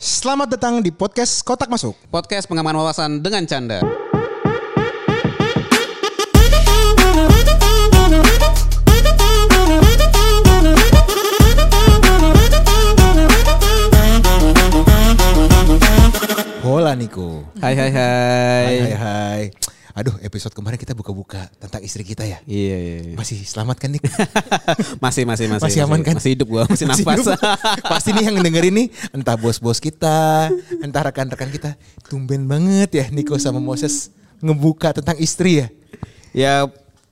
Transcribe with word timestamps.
Selamat 0.00 0.56
datang 0.56 0.80
di 0.80 0.88
podcast 0.88 1.44
Kotak 1.44 1.68
Masuk. 1.68 1.92
Podcast 2.08 2.48
pengaman 2.48 2.72
wawasan 2.72 3.20
dengan 3.20 3.44
canda. 3.44 3.84
Hola 16.64 16.96
Niko. 16.96 17.44
Hai 17.60 17.76
hai 17.76 17.90
hai. 17.92 18.64
Hai 18.64 18.76
hai 18.80 18.96
hai. 18.96 19.42
Aduh 20.00 20.16
episode 20.24 20.56
kemarin 20.56 20.80
kita 20.80 20.96
buka-buka 20.96 21.52
tentang 21.60 21.84
istri 21.84 22.00
kita 22.00 22.24
ya. 22.24 22.40
Iya 22.48 22.76
iya. 22.80 22.98
iya. 23.12 23.16
Masih 23.20 23.44
selamat 23.44 23.76
kan 23.84 23.92
Nik? 23.92 24.00
Masih 25.04 25.28
masih 25.28 25.44
masih. 25.52 25.64
Masih 25.68 25.80
aman 25.84 26.00
kan? 26.00 26.16
Masih 26.16 26.32
hidup 26.32 26.48
gua, 26.48 26.64
masih 26.64 26.88
Masih 26.88 27.04
nafas. 27.04 27.36
Pasti 27.92 28.16
nih 28.16 28.32
yang 28.32 28.40
dengerin 28.40 28.72
nih 28.80 28.86
entah 29.12 29.36
bos-bos 29.36 29.76
kita, 29.76 30.48
entah 30.80 31.04
rekan-rekan 31.04 31.52
kita. 31.52 31.76
Tumben 32.08 32.48
banget 32.48 32.88
ya 32.96 33.04
Niko 33.12 33.36
sama 33.36 33.60
Moses 33.60 34.08
ngebuka 34.40 34.96
tentang 34.96 35.20
istri 35.20 35.60
ya. 35.60 35.66
ya 36.32 36.52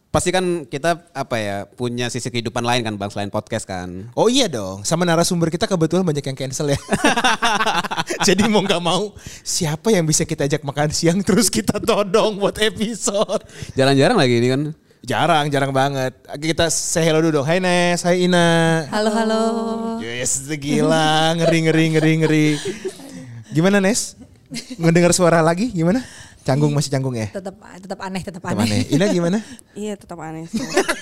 pasti 0.08 0.32
kan 0.32 0.64
kita 0.64 1.12
apa 1.12 1.36
ya 1.36 1.56
punya 1.68 2.08
sisi 2.08 2.32
kehidupan 2.32 2.64
lain 2.64 2.80
kan 2.80 2.94
bang 2.96 3.10
selain 3.12 3.28
podcast 3.28 3.68
kan. 3.68 4.08
Oh 4.16 4.32
iya 4.32 4.48
dong, 4.48 4.80
sama 4.80 5.04
narasumber 5.04 5.52
kita 5.52 5.68
kebetulan 5.68 6.04
banyak 6.04 6.24
yang 6.24 6.36
cancel 6.36 6.72
ya. 6.72 6.80
Jadi 8.28 8.48
mau 8.48 8.64
nggak 8.64 8.80
mau, 8.80 9.12
siapa 9.44 9.92
yang 9.92 10.08
bisa 10.08 10.24
kita 10.24 10.48
ajak 10.48 10.64
makan 10.64 10.88
siang 10.96 11.20
terus 11.20 11.52
kita 11.52 11.76
todong 11.76 12.40
buat 12.40 12.56
episode. 12.56 13.44
Jarang-jarang 13.76 14.16
lagi 14.16 14.34
ini 14.40 14.48
kan. 14.48 14.62
Jarang, 14.98 15.46
jarang 15.48 15.70
banget. 15.70 16.10
Kita 16.42 16.68
say 16.74 17.06
hello 17.06 17.22
dulu 17.22 17.40
dong. 17.40 17.46
Hai 17.46 17.62
Nes, 17.62 18.02
hai 18.02 18.26
Ina. 18.26 18.84
Halo 18.90 19.08
halo. 19.14 19.42
Yes, 20.02 20.42
gila, 20.58 21.38
ngeri 21.38 21.70
ngeri 21.70 21.84
ngeri 21.94 22.12
ngeri. 22.24 22.46
Gimana 23.54 23.78
Nes? 23.78 24.18
Ngedengar 24.76 25.12
suara 25.14 25.38
lagi 25.44 25.70
gimana? 25.70 26.02
Canggung 26.48 26.72
masih 26.72 26.88
canggung 26.88 27.12
ya? 27.12 27.28
Tetap 27.28 27.60
tetap 27.60 28.00
aneh, 28.00 28.22
tetap 28.24 28.40
Teman 28.40 28.64
aneh. 28.64 28.88
Ina 28.88 29.04
gimana? 29.12 29.38
Iya 29.76 30.00
tetap 30.00 30.16
aneh. 30.16 30.48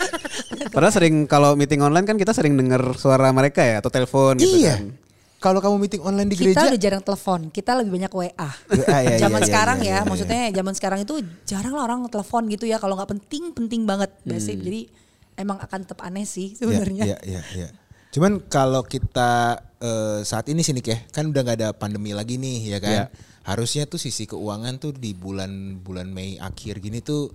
Padahal 0.75 0.91
sering 0.91 1.31
kalau 1.31 1.55
meeting 1.55 1.79
online 1.87 2.03
kan 2.03 2.19
kita 2.19 2.35
sering 2.35 2.59
dengar 2.59 2.83
suara 2.99 3.31
mereka 3.31 3.63
ya 3.63 3.79
atau 3.79 3.87
telepon 3.87 4.35
gitu 4.43 4.59
iya. 4.59 4.83
kan. 4.83 4.99
Kalau 5.39 5.63
kamu 5.63 5.79
meeting 5.79 6.03
online 6.03 6.27
di 6.27 6.35
Kita 6.35 6.59
gereja, 6.59 6.67
udah 6.75 6.81
jarang 6.81 7.03
telepon, 7.07 7.41
kita 7.55 7.79
lebih 7.79 7.93
banyak 7.95 8.11
WA. 8.11 8.51
WA, 8.67 8.99
ya, 9.05 9.17
zaman 9.23 9.39
iya, 9.39 9.47
iya, 9.47 9.47
sekarang 9.47 9.79
iya, 9.79 9.85
ya, 9.85 9.87
iya, 9.87 9.99
iya. 10.01 10.09
maksudnya 10.09 10.41
zaman 10.51 10.75
sekarang 10.75 11.01
itu 11.07 11.15
jarang 11.47 11.73
lah 11.77 11.83
orang 11.87 12.01
telepon 12.11 12.43
gitu 12.51 12.65
ya 12.67 12.77
kalau 12.83 12.99
nggak 12.99 13.11
penting 13.15 13.55
penting 13.55 13.87
banget. 13.87 14.11
Basic. 14.27 14.59
Jadi 14.59 14.91
emang 15.39 15.63
akan 15.63 15.79
tetap 15.87 16.03
aneh 16.03 16.27
sih 16.27 16.59
sebenarnya. 16.59 17.05
Iya, 17.07 17.19
iya, 17.23 17.43
iya. 17.55 17.69
Cuman 18.17 18.41
kalau 18.49 18.81
kita 18.81 19.61
eh, 19.77 20.25
saat 20.25 20.49
ini 20.49 20.65
sih 20.65 20.73
Nik 20.73 20.89
ya, 20.89 20.97
kan 21.13 21.29
udah 21.29 21.45
nggak 21.45 21.57
ada 21.61 21.69
pandemi 21.77 22.17
lagi 22.17 22.41
nih 22.41 22.73
ya 22.73 22.79
kan. 22.81 22.97
Iya. 22.97 23.05
Harusnya 23.45 23.85
tuh 23.85 24.01
sisi 24.01 24.25
keuangan 24.25 24.81
tuh 24.81 24.97
di 24.97 25.13
bulan-bulan 25.13 26.09
Mei 26.09 26.41
akhir 26.41 26.81
gini 26.81 27.05
tuh 27.05 27.29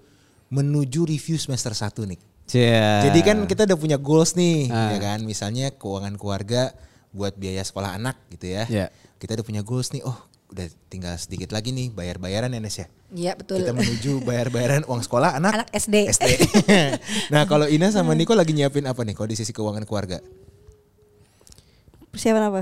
menuju 0.50 1.06
review 1.06 1.38
semester 1.38 1.70
1 1.78 2.09
nih. 2.09 2.20
Cia. 2.50 3.06
Jadi 3.06 3.20
kan 3.22 3.46
kita 3.46 3.70
udah 3.70 3.78
punya 3.78 3.96
goals 4.02 4.34
nih, 4.34 4.74
Ah. 4.74 4.92
ya 4.92 5.00
kan? 5.00 5.22
Misalnya 5.22 5.70
keuangan 5.72 6.18
keluarga 6.18 6.74
buat 7.14 7.38
biaya 7.38 7.62
sekolah 7.62 7.96
anak 8.02 8.18
gitu 8.34 8.50
ya. 8.50 8.66
Iya. 8.66 8.86
Kita 9.22 9.38
udah 9.38 9.46
punya 9.46 9.62
goals 9.62 9.94
nih. 9.94 10.02
Oh, 10.04 10.18
udah 10.52 10.68
tinggal 10.92 11.16
sedikit 11.16 11.56
lagi 11.56 11.72
nih 11.72 11.94
bayar-bayaran 11.96 12.52
ya 12.52 12.59
Nes 12.59 12.76
ya. 12.76 12.88
Iya 13.14 13.38
betul. 13.38 13.64
Kita 13.64 13.72
menuju 13.72 14.26
bayar-bayaran 14.28 14.84
uang 14.90 15.06
sekolah 15.06 15.38
anak 15.38 15.64
Anak 15.64 15.70
SD. 15.72 16.09
SD. 16.12 16.28
nah, 17.34 17.48
kalau 17.48 17.70
Ina 17.70 17.94
sama 17.94 18.18
Niko 18.18 18.36
lagi 18.36 18.52
nyiapin 18.52 18.84
apa 18.90 19.06
nih 19.08 19.16
kalau 19.16 19.30
di 19.32 19.38
sisi 19.40 19.56
keuangan 19.56 19.88
keluarga? 19.88 20.20
Persiapan 22.12 22.44
apa? 22.52 22.62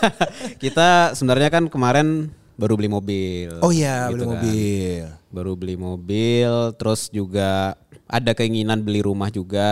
kita 0.62 1.12
sebenarnya 1.18 1.50
kan 1.50 1.66
kemarin 1.66 2.30
baru 2.56 2.78
beli 2.78 2.90
mobil. 2.90 3.50
Oh 3.60 3.74
iya, 3.74 4.08
beli 4.08 4.14
gitu 4.14 4.24
kan. 4.24 4.30
mobil. 4.38 5.04
Baru 5.28 5.52
beli 5.58 5.76
mobil, 5.76 6.52
terus 6.78 7.10
juga 7.12 7.74
ada 8.06 8.32
keinginan 8.32 8.80
beli 8.86 9.02
rumah 9.02 9.28
juga 9.28 9.70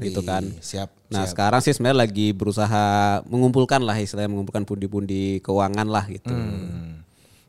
Wih, 0.00 0.10
gitu 0.10 0.24
kan. 0.24 0.42
Siap. 0.58 0.88
Nah 1.08 1.24
siap. 1.24 1.32
sekarang 1.36 1.60
sih 1.60 1.72
sebenarnya 1.72 2.04
lagi 2.04 2.32
berusaha 2.32 3.20
mengumpulkan 3.28 3.80
lah 3.80 3.96
istilahnya 3.96 4.32
mengumpulkan 4.32 4.64
pundi-pundi 4.64 5.40
keuangan 5.44 5.88
lah 5.88 6.04
gitu. 6.08 6.32
Hmm. 6.32 7.04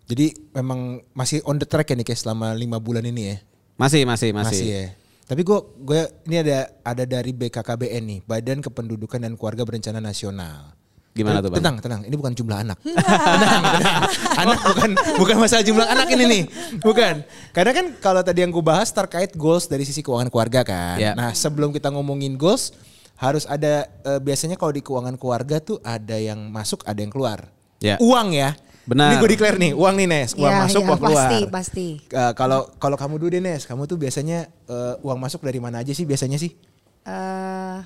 Jadi 0.09 0.35
memang 0.56 1.03
masih 1.16 1.44
on 1.45 1.59
the 1.59 1.68
track 1.68 1.91
ya 1.91 1.95
nih 1.95 2.07
kayak 2.07 2.19
selama 2.19 2.51
lima 2.56 2.79
bulan 2.79 3.03
ini 3.07 3.35
ya. 3.35 3.38
Masih 3.79 4.03
masih 4.03 4.35
masih. 4.35 4.66
ya. 4.68 4.85
Tapi 5.29 5.45
gue 5.45 5.59
gue 5.85 6.01
ini 6.25 6.41
ada 6.41 6.74
ada 6.81 7.03
dari 7.06 7.29
BKKBN 7.29 8.03
nih, 8.03 8.19
Badan 8.25 8.66
Kependudukan 8.66 9.22
dan 9.22 9.38
Keluarga 9.38 9.62
Berencana 9.62 10.01
Nasional. 10.01 10.78
Gimana 11.09 11.42
tuh, 11.42 11.50
Bang? 11.52 11.59
Tenang, 11.59 11.75
tenang. 11.81 12.02
Ini 12.06 12.16
bukan 12.16 12.34
jumlah 12.38 12.58
anak. 12.64 12.78
tenang, 13.34 13.64
tenang. 13.75 14.02
Anak 14.40 14.58
bukan 14.62 14.92
bukan 15.20 15.36
masalah 15.42 15.64
jumlah 15.66 15.88
anak 15.90 16.08
ini 16.16 16.24
nih. 16.30 16.44
Bukan. 16.80 17.25
Karena 17.52 17.72
kan 17.75 17.86
kalau 18.00 18.22
tadi 18.24 18.46
yang 18.46 18.53
gue 18.53 18.64
bahas 18.64 18.94
terkait 18.94 19.34
goals 19.36 19.66
dari 19.68 19.84
sisi 19.84 20.06
keuangan 20.06 20.30
keluarga 20.31 20.62
kan. 20.64 20.98
Ya. 21.02 21.12
Nah, 21.18 21.34
sebelum 21.36 21.74
kita 21.74 21.90
ngomongin 21.92 22.38
goals, 22.40 22.72
harus 23.19 23.44
ada 23.50 23.90
eh, 24.08 24.19
biasanya 24.24 24.56
kalau 24.56 24.72
di 24.72 24.80
keuangan 24.80 25.19
keluarga 25.19 25.59
tuh 25.59 25.81
ada 25.84 26.16
yang 26.16 26.40
masuk, 26.48 26.86
ada 26.88 27.00
yang 27.03 27.12
keluar. 27.12 27.52
Ya. 27.84 28.00
Uang 28.00 28.31
ya. 28.31 28.56
Benar. 28.90 29.14
Ini 29.14 29.16
gue 29.22 29.30
declare 29.38 29.58
nih, 29.62 29.72
uang 29.78 29.96
nih 30.02 30.08
Nes, 30.09 30.34
uang 30.34 30.50
Iya, 30.50 30.62
masuk, 30.66 30.81
iya, 30.81 30.90
uang 30.90 31.00
keluar. 31.03 31.30
pasti, 31.30 31.40
pasti. 31.53 31.88
Eh, 32.09 32.34
kalau 32.34 32.74
kalau 32.81 32.98
kamu 32.98 33.22
dulu 33.22 33.30
deh 33.38 33.44
Nes, 33.44 33.69
kamu 33.69 33.86
tuh 33.86 34.02
biasanya 34.02 34.50
eh, 34.50 34.94
uang 35.06 35.19
masuk 35.22 35.46
dari 35.46 35.62
mana 35.62 35.86
aja 35.86 35.94
sih 35.94 36.09
biasanya 36.09 36.42
sih? 36.42 36.58
Eh, 37.06 37.78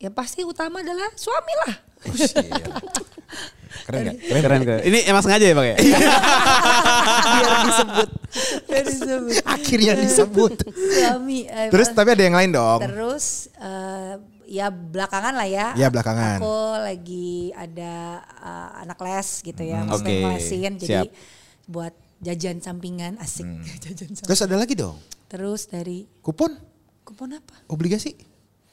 ya 0.00 0.10
pasti 0.10 0.40
utama 0.42 0.80
adalah 0.80 1.12
suami 1.14 1.54
lah. 1.60 1.74
Oh. 2.00 2.14
Keren 3.86 4.00
gak? 4.04 4.16
Keren, 4.18 4.42
Keren 4.42 4.60
keren. 4.62 4.80
Ini 4.82 4.98
emang 5.06 5.22
sengaja 5.22 5.44
ya 5.44 5.54
bang 5.54 5.68
ya? 5.68 5.76
Biar 7.22 7.56
disebut. 7.62 8.08
Biar 8.66 8.84
disebut. 8.84 9.34
Akhirnya 9.44 9.92
disebut. 9.96 10.52
Suami. 10.66 11.38
eh, 11.44 11.70
Terus 11.70 11.88
tapi 11.90 12.08
ada 12.10 12.22
yang 12.22 12.34
lain 12.34 12.50
dong. 12.50 12.80
Terus 12.80 13.24
eh, 13.54 14.14
ya 14.48 14.66
belakangan 14.68 15.34
lah 15.34 15.46
ya. 15.46 15.66
Ya, 15.76 15.86
belakangan. 15.86 16.38
Aku 16.38 16.54
lagi 16.76 17.50
ada 17.52 17.94
eh, 18.22 18.68
anak 18.80 18.98
les 19.00 19.28
gitu 19.40 19.62
ya, 19.62 19.80
Hmm, 19.80 19.94
oke. 19.94 20.06
ngelesin 20.08 20.72
jadi 20.76 21.06
Siap. 21.06 21.14
buat 21.66 21.94
jajan 22.20 22.58
sampingan 22.58 23.18
asik. 23.18 23.46
Hmm. 23.46 23.62
jajan 23.84 24.08
sampingan. 24.12 24.28
Terus 24.28 24.40
ada 24.42 24.56
lagi 24.56 24.74
dong. 24.74 24.98
Terus 25.26 25.66
dari 25.66 26.10
Kupon, 26.20 26.58
kupon 27.02 27.38
apa? 27.38 27.54
obligasi. 27.66 28.18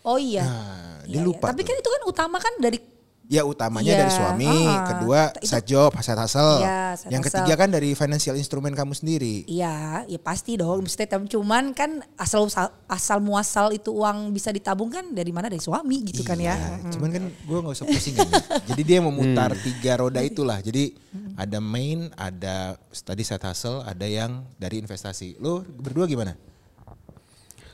Oh 0.08 0.16
iya. 0.18 0.42
Nah, 0.42 1.04
dia 1.04 1.10
Iya, 1.10 1.20
iya. 1.20 1.28
lupa 1.28 1.52
Tapi 1.52 1.62
tuh. 1.62 1.68
kan 1.68 1.76
itu 1.78 1.90
kan 1.90 2.02
utama 2.06 2.38
kan 2.38 2.56
dari 2.58 2.80
Ya 3.28 3.44
utamanya 3.44 3.92
Iya, 3.92 4.00
dari 4.00 4.12
suami, 4.14 4.48
ah, 4.48 4.88
kedua 4.88 5.36
itu- 5.36 5.52
side 5.52 5.68
job, 5.68 5.92
side 6.00 6.16
hustle. 6.16 6.64
Iya, 6.64 6.96
yang 7.12 7.20
hustle. 7.20 7.44
ketiga 7.44 7.54
kan 7.58 7.68
dari 7.68 7.92
financial 7.92 8.40
instrumen 8.40 8.72
kamu 8.72 8.96
sendiri. 8.96 9.44
Iya, 9.44 10.08
ya 10.08 10.16
pasti 10.18 10.56
dong. 10.56 10.88
Mesti 10.88 11.04
tem- 11.04 11.28
cuman 11.28 11.76
kan 11.76 12.08
asal 12.16 12.48
asal 12.88 13.20
muasal 13.20 13.76
itu 13.76 13.92
uang 13.92 14.32
bisa 14.32 14.48
ditabung 14.48 14.88
kan 14.88 15.12
dari 15.12 15.36
mana 15.36 15.52
dari 15.52 15.60
suami 15.60 16.08
gitu 16.08 16.24
kan 16.24 16.40
ya. 16.40 16.56
Iya, 16.56 16.88
Cuman 16.88 17.10
kan 17.12 17.24
gue 17.28 17.58
nggak 17.60 17.76
usah 17.76 17.84
pusing 17.86 18.16
kan. 18.16 18.32
Jadi 18.72 18.82
dia 18.86 19.04
memutar 19.04 19.52
Hmm. 19.52 19.60
tiga 19.62 20.00
roda 20.00 20.24
itulah. 20.24 20.64
Jadi 20.64 20.96
ada 21.36 21.60
main, 21.60 22.08
ada 22.16 22.80
tadi 22.96 23.28
side 23.28 23.44
hustle, 23.44 23.84
ada 23.84 24.08
yang 24.08 24.48
dari 24.56 24.80
investasi. 24.80 25.36
Lu 25.36 25.68
berdua 25.68 26.08
gimana? 26.08 26.40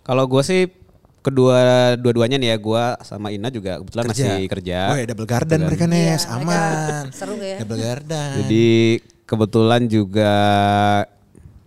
Kalau 0.01 0.25
gue 0.25 0.41
sih 0.41 0.65
kedua 1.23 1.57
dua-duanya 1.95 2.35
nih 2.35 2.49
ya 2.51 2.57
gue 2.59 2.83
sama 3.01 3.31
Ina 3.31 3.47
juga 3.47 3.79
kebetulan 3.79 4.05
masih 4.11 4.45
kerja. 4.51 4.79
Oh 4.91 4.97
ya 4.99 5.05
double 5.07 5.25
garden 5.25 5.59
mereka 5.63 5.87
Nes, 5.87 6.27
Iya, 6.27 6.35
mereka 6.35 6.43
aman. 6.43 7.03
seru 7.15 7.35
ya. 7.39 7.57
Double 7.63 7.79
garden. 7.79 8.29
Jadi 8.43 8.67
kebetulan 9.23 9.81
juga 9.87 10.33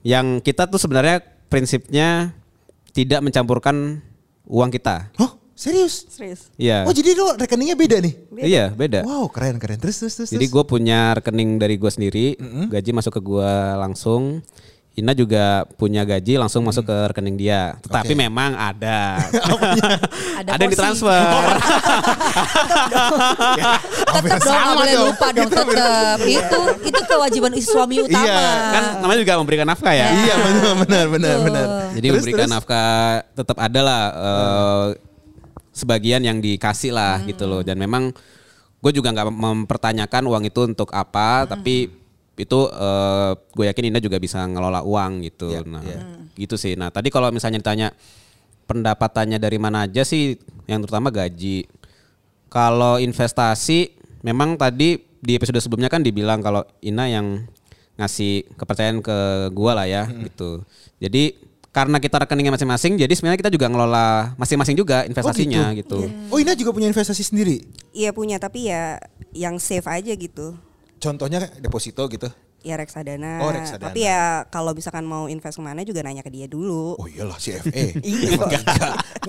yang 0.04 0.38
kita 0.38 0.68
tuh 0.68 0.78
sebenarnya 0.78 1.24
prinsipnya 1.48 2.36
tidak 2.92 3.24
mencampurkan 3.24 4.04
uang 4.46 4.70
kita. 4.70 5.10
Oh 5.18 5.34
serius? 5.56 6.04
Serius. 6.12 6.52
Iya. 6.54 6.84
Oh 6.84 6.92
jadi 6.92 7.16
lo 7.16 7.34
rekeningnya 7.34 7.74
beda 7.74 7.96
nih? 8.04 8.14
Iya 8.38 8.64
beda. 8.70 9.02
Wow 9.02 9.32
keren 9.32 9.56
keren. 9.56 9.80
Terus 9.80 10.04
terus 10.04 10.14
terus. 10.20 10.30
Jadi 10.30 10.46
gue 10.46 10.64
punya 10.68 11.16
rekening 11.16 11.56
dari 11.56 11.80
gue 11.80 11.90
sendiri, 11.90 12.36
gaji 12.70 12.90
masuk 12.92 13.16
ke 13.16 13.20
gue 13.24 13.52
langsung. 13.80 14.44
Ina 14.96 15.12
juga 15.12 15.68
punya 15.76 16.08
gaji 16.08 16.40
langsung 16.40 16.64
masuk 16.64 16.88
ke 16.88 16.96
rekening 17.12 17.36
dia. 17.36 17.76
Tetapi 17.84 18.16
Oke. 18.16 18.22
memang 18.24 18.56
ada, 18.56 19.20
Ada 20.40 20.56
ada 20.56 20.62
yang 20.64 20.72
ditransfer. 20.72 21.20
Tetap 24.16 24.40
dong 24.40 24.56
nggak 24.56 24.72
boleh 24.72 24.96
lupa 25.04 25.26
dong 25.36 25.50
tetap. 25.52 26.16
itu 26.24 26.60
itu 26.88 27.00
kewajiban 27.12 27.52
istri 27.52 27.76
suami 27.76 28.00
utama. 28.00 28.24
Iya, 28.24 28.48
kan 28.72 28.84
namanya 29.04 29.20
juga 29.20 29.34
memberikan 29.36 29.66
nafkah 29.68 29.92
ya. 29.92 30.08
Iya 30.16 30.34
benar 30.40 30.74
benar 30.80 31.04
benar 31.12 31.36
benar. 31.44 31.66
Jadi 31.92 32.06
Terus, 32.08 32.16
memberikan 32.16 32.48
terus? 32.48 32.54
nafkah 32.56 32.96
tetap 33.36 33.56
ada 33.60 33.80
lah 33.84 34.02
eh, 34.16 34.86
sebagian 35.76 36.24
yang 36.24 36.40
dikasih 36.40 36.96
lah 36.96 37.20
gitu 37.28 37.44
loh. 37.44 37.60
Dan 37.60 37.76
memang 37.76 38.16
gue 38.80 38.92
juga 38.96 39.12
nggak 39.12 39.28
mempertanyakan 39.28 40.22
uang 40.24 40.42
itu 40.48 40.60
untuk 40.64 40.88
apa, 40.96 41.44
tapi 41.44 42.05
itu 42.36 42.58
eh, 42.68 43.32
gue 43.36 43.64
yakin 43.64 43.88
Indah 43.92 44.02
juga 44.04 44.20
bisa 44.20 44.44
ngelola 44.44 44.84
uang 44.84 45.24
gitu. 45.24 45.48
Iya, 45.48 45.64
nah, 45.64 45.82
iya. 45.82 46.00
gitu 46.36 46.60
sih. 46.60 46.76
Nah, 46.76 46.92
tadi 46.92 47.08
kalau 47.08 47.32
misalnya 47.32 47.58
ditanya 47.60 47.88
pendapatannya 48.68 49.40
dari 49.40 49.56
mana 49.56 49.88
aja 49.88 50.04
sih, 50.04 50.36
yang 50.68 50.84
terutama 50.84 51.08
gaji. 51.08 51.64
Kalau 52.52 53.00
investasi, 53.00 53.96
memang 54.20 54.60
tadi 54.60 55.00
di 55.00 55.32
episode 55.34 55.58
sebelumnya 55.58 55.88
kan 55.88 56.04
dibilang 56.04 56.44
kalau 56.44 56.62
Ina 56.84 57.08
yang 57.10 57.48
ngasih 57.96 58.44
kepercayaan 58.60 59.00
ke 59.00 59.16
gua 59.56 59.72
lah 59.82 59.88
ya 59.88 60.04
gitu. 60.28 60.60
Jadi 61.00 61.40
karena 61.72 62.00
kita 62.00 62.16
rekeningnya 62.16 62.56
masing-masing, 62.56 62.96
jadi 62.96 63.12
sebenarnya 63.12 63.36
kita 63.36 63.52
juga 63.52 63.68
ngelola 63.68 64.32
masing-masing 64.40 64.80
juga 64.80 65.04
investasinya 65.04 65.76
gitu. 65.76 66.08
Oh 66.32 66.40
Ina 66.40 66.56
juga 66.56 66.72
punya 66.72 66.88
investasi 66.88 67.20
sendiri? 67.20 67.64
Iya 67.92 68.16
punya 68.16 68.40
tapi 68.40 68.72
ya 68.72 68.96
yang 69.36 69.60
safe 69.60 69.84
aja 69.84 70.12
gitu. 70.16 70.56
Contohnya 70.96 71.44
deposito 71.60 72.08
gitu? 72.08 72.28
Ya 72.66 72.74
reksadana. 72.74 73.46
Oh, 73.46 73.54
reksadana. 73.54 73.94
Tapi 73.94 74.10
ya 74.10 74.42
kalau 74.50 74.74
misalkan 74.74 75.06
mau 75.06 75.30
invest 75.30 75.54
ke 75.54 75.62
mana 75.62 75.86
juga 75.86 76.02
nanya 76.02 76.26
ke 76.26 76.34
dia 76.34 76.50
dulu. 76.50 76.98
Oh 76.98 77.06
iyalah 77.06 77.38
CFA. 77.38 77.94
Iya. 78.02 78.42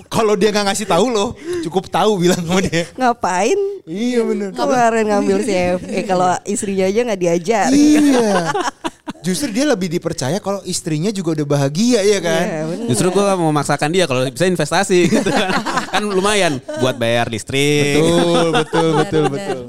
Kalau 0.10 0.34
dia 0.34 0.50
nggak 0.50 0.66
ngasih 0.74 0.88
tahu 0.90 1.14
loh, 1.14 1.38
cukup 1.62 1.86
tahu 1.86 2.18
bilang 2.18 2.42
sama 2.42 2.66
dia. 2.66 2.90
Ngapain? 2.98 3.60
Iya 3.86 4.25
bener. 4.25 4.50
Kemarin 4.58 5.06
ngambil 5.06 5.38
CFE 5.46 6.00
kalau 6.10 6.34
istrinya 6.50 6.86
aja 6.90 7.00
nggak 7.06 7.22
diajar. 7.22 7.70
Iya. 7.70 8.50
Justru 9.22 9.52
dia 9.52 9.66
lebih 9.68 9.92
dipercaya 9.92 10.40
kalau 10.40 10.63
istrinya 10.63 11.12
juga 11.12 11.38
udah 11.38 11.48
bahagia 11.48 12.00
ya 12.02 12.20
kan. 12.24 12.46
Iya, 12.48 12.62
bener. 12.63 12.88
Justru 12.90 13.08
gua 13.12 13.36
mau 13.36 13.52
memaksakan 13.52 13.90
dia 13.92 14.08
kalau 14.08 14.24
bisa 14.24 14.48
investasi 14.48 15.00
gitu 15.13 15.30
kan. 15.30 15.52
kan 15.94 16.04
lumayan 16.06 16.62
buat 16.80 16.96
bayar 16.96 17.25
listrik 17.31 17.98
Betul, 17.98 18.48
betul, 18.54 18.90
betul, 18.98 19.24
Benar, 19.28 19.34
betul. 19.34 19.62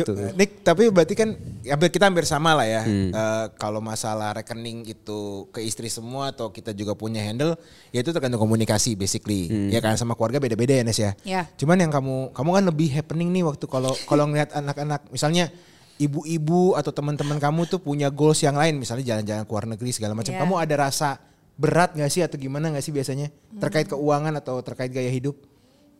Gitu. 0.00 0.12
Nick, 0.32 0.64
tapi 0.64 0.88
berarti 0.88 1.12
kan 1.12 1.36
hampir 1.68 1.92
kita 1.92 2.08
hampir 2.08 2.24
sama 2.24 2.56
lah 2.56 2.64
ya. 2.64 2.82
Eh, 2.88 3.46
kalau 3.60 3.84
masalah 3.84 4.32
rekening 4.38 4.88
itu 4.88 5.50
ke 5.52 5.60
istri 5.60 5.92
semua 5.92 6.32
atau 6.32 6.48
kita 6.48 6.72
juga 6.72 6.96
punya 6.96 7.20
handle, 7.20 7.58
ya 7.92 8.00
itu 8.00 8.08
tergantung 8.14 8.40
komunikasi 8.40 8.96
basically. 8.96 9.50
Ya 9.68 9.84
kan 9.84 9.94
sama 10.00 10.16
keluarga 10.16 10.40
beda-beda 10.40 10.72
ya 10.72 10.84
Nes 10.86 10.98
ya. 10.98 11.12
Ya. 11.22 11.42
Cuman 11.60 11.76
yang 11.76 11.92
kamu 11.92 12.32
kamu 12.32 12.50
kan 12.56 12.64
lebih 12.68 12.88
happening 12.94 13.28
nih 13.34 13.44
waktu 13.44 13.64
kalau 13.68 13.92
kalau 14.08 14.28
ngeliat 14.30 14.54
anak-anak 14.56 15.08
misalnya 15.12 15.52
ibu-ibu 16.00 16.74
atau 16.74 16.90
teman-teman 16.90 17.38
kamu 17.38 17.68
tuh 17.70 17.78
punya 17.78 18.10
goals 18.10 18.42
yang 18.42 18.58
lain 18.58 18.80
misalnya 18.80 19.14
jalan-jalan 19.14 19.44
ke 19.46 19.52
luar 19.52 19.66
negeri 19.70 19.90
segala 19.94 20.16
macam. 20.16 20.34
Ya. 20.34 20.40
Kamu 20.42 20.54
ada 20.58 20.74
rasa 20.74 21.20
berat 21.52 21.94
gak 21.94 22.10
sih 22.10 22.24
atau 22.24 22.40
gimana 22.40 22.72
gak 22.72 22.82
sih 22.82 22.90
biasanya 22.90 23.28
terkait 23.60 23.86
keuangan 23.86 24.34
atau 24.40 24.58
terkait 24.64 24.90
gaya 24.90 25.12
hidup? 25.12 25.36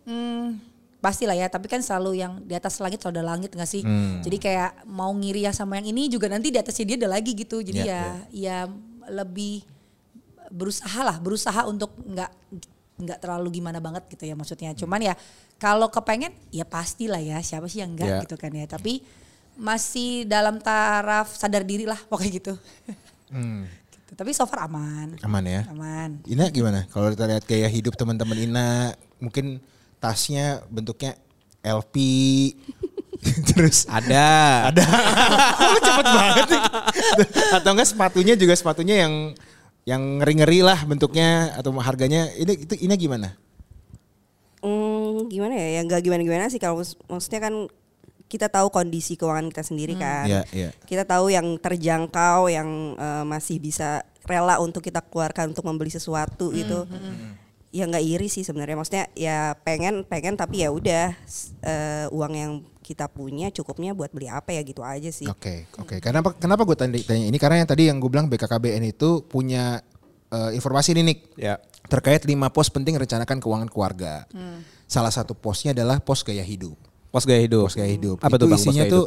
Hmm, 0.03 0.59
pasti 1.03 1.27
lah 1.27 1.35
ya, 1.35 1.51
tapi 1.51 1.67
kan 1.67 1.83
selalu 1.83 2.23
yang 2.23 2.39
di 2.41 2.55
atas 2.55 2.79
langit 2.79 3.03
selalu 3.03 3.19
ada 3.19 3.25
langit 3.35 3.51
gak 3.51 3.67
sih? 3.67 3.83
Jadi 4.23 4.39
kayak 4.39 4.87
mau 4.87 5.11
ngiri 5.11 5.43
yang 5.43 5.53
sama 5.53 5.77
yang 5.77 5.91
ini 5.91 6.07
juga 6.07 6.31
nanti 6.31 6.49
di 6.49 6.57
atasnya 6.57 6.87
dia 6.87 6.97
ada 7.03 7.11
lagi 7.11 7.35
gitu. 7.35 7.59
Jadi 7.59 7.83
Ya, 7.83 7.85
ya, 7.85 8.07
ya 8.31 8.57
lebih 9.11 9.67
berusaha 10.49 11.01
lah, 11.03 11.19
berusaha 11.19 11.67
untuk 11.67 11.91
nggak 11.99 12.31
nggak 13.03 13.19
terlalu 13.19 13.59
gimana 13.59 13.83
banget 13.83 14.07
gitu 14.07 14.23
ya 14.23 14.39
maksudnya. 14.39 14.71
Cuman 14.73 15.03
ya 15.03 15.15
kalau 15.59 15.91
kepengen 15.91 16.31
ya 16.49 16.63
pastilah 16.63 17.19
ya 17.19 17.43
siapa 17.43 17.67
sih 17.67 17.83
yang 17.83 17.99
enggak 17.99 18.09
Ya. 18.09 18.19
gitu 18.23 18.39
kan 18.39 18.53
ya. 18.53 18.69
Tapi 18.69 19.03
masih 19.53 20.25
dalam 20.25 20.63
taraf 20.63 21.35
sadar 21.35 21.67
diri 21.67 21.83
lah 21.85 21.99
pokoknya 22.07 22.33
gitu. 22.33 22.55
Hmm, 23.29 23.67
Gitu. 23.91 24.13
Tapi 24.13 24.31
so 24.33 24.45
far 24.45 24.69
aman. 24.69 25.17
aman 25.19 25.45
ya. 25.45 25.65
Aman. 25.73 26.21
Ina 26.29 26.53
gimana? 26.53 26.85
Kalau 26.93 27.09
kita 27.11 27.25
lihat 27.27 27.43
gaya 27.43 27.65
hidup 27.67 27.97
teman-teman 27.97 28.37
Ina, 28.39 28.93
mungkin 29.19 29.57
tasnya 30.03 30.67
bentuknya 30.67 31.15
LP, 31.63 31.95
terus 33.55 33.87
Ada. 33.87 34.67
ada, 34.75 34.83
oh, 35.63 35.79
cepet 35.79 36.07
banget 36.11 36.47
nih. 36.51 36.63
Atau 37.55 37.71
enggak 37.79 37.89
sepatunya 37.95 38.35
juga 38.35 38.59
sepatunya 38.59 39.07
yang 39.07 39.15
yang 39.87 40.03
ngeri-ngeri 40.19 40.67
lah 40.67 40.83
bentuknya 40.83 41.55
atau 41.55 41.71
harganya. 41.79 42.27
Ini 42.35 42.67
itu 42.67 42.75
Ina 42.83 42.99
gimana? 42.99 43.39
Hmm, 44.63 45.31
gimana 45.31 45.55
ya? 45.55 45.79
Ya 45.79 45.81
nggak 45.87 46.03
gimana-gimana 46.03 46.51
sih 46.51 46.59
kalau 46.59 46.83
maksudnya 46.83 47.39
kan 47.39 47.71
kita 48.27 48.49
tahu 48.49 48.73
kondisi 48.75 49.15
keuangan 49.15 49.55
kita 49.55 49.63
sendiri 49.63 49.95
kan. 49.95 50.27
Iya, 50.27 50.43
iya. 50.51 50.71
Kita 50.83 51.07
tahu 51.07 51.31
yang 51.31 51.59
terjangkau, 51.63 52.51
yang 52.51 52.99
eh, 52.99 53.25
masih 53.29 53.63
bisa 53.63 54.03
rela 54.27 54.59
untuk 54.59 54.83
kita 54.83 55.03
keluarkan 55.03 55.55
untuk 55.55 55.67
membeli 55.67 55.91
sesuatu 55.91 56.51
gitu. 56.55 56.87
Ya 57.73 57.89
nggak 57.89 58.05
iri 58.05 58.29
sih 58.29 58.45
sebenarnya. 58.45 58.77
Maksudnya 58.77 59.05
ya 59.17 59.57
pengen 59.65 60.05
pengen 60.05 60.37
tapi 60.37 60.61
ya 60.61 60.69
udah 60.69 61.17
eh, 61.65 62.07
uang 62.13 62.33
yang 62.37 62.53
kita 62.85 63.09
punya 63.09 63.49
cukupnya 63.49 63.97
buat 63.97 64.13
beli 64.13 64.29
apa 64.29 64.53
ya 64.53 64.61
gitu 64.61 64.85
aja 64.85 65.09
sih. 65.09 65.25
Oke, 65.25 65.67
oke. 65.81 65.97
Kenapa 66.05 66.37
kenapa 66.37 66.69
gue 66.69 66.77
tanya, 66.77 67.01
tanya 67.01 67.25
ini? 67.25 67.39
Karena 67.41 67.65
yang 67.65 67.69
tadi 67.71 67.89
yang 67.89 67.97
gue 67.97 68.11
bilang 68.13 68.29
BKKBN 68.29 68.93
itu 68.93 69.25
punya 69.25 69.81
eh, 70.29 70.51
informasi 70.53 70.93
nih 70.93 71.05
Nick. 71.05 71.21
Ya. 71.41 71.57
Terkait 71.89 72.21
lima 72.29 72.53
pos 72.53 72.69
penting 72.69 72.95
rencanakan 73.01 73.41
keuangan 73.41 73.69
keluarga. 73.73 74.29
Salah 74.85 75.11
satu 75.11 75.33
posnya 75.33 75.73
adalah 75.73 75.99
pos 76.05 76.21
gaya 76.21 76.45
hidup. 76.45 76.77
Pos 77.09 77.25
gaya 77.25 77.41
hidup. 77.41 77.73
Pos 77.73 77.77
gaya 77.77 77.89
hidup. 77.89 78.17
Apa 78.21 78.37
itu 78.37 78.41
tuh 78.45 78.49
Bang 78.49 78.61
pos 78.61 78.65
isinya 78.69 78.85
gaya 78.85 78.95
tuh? 78.95 79.07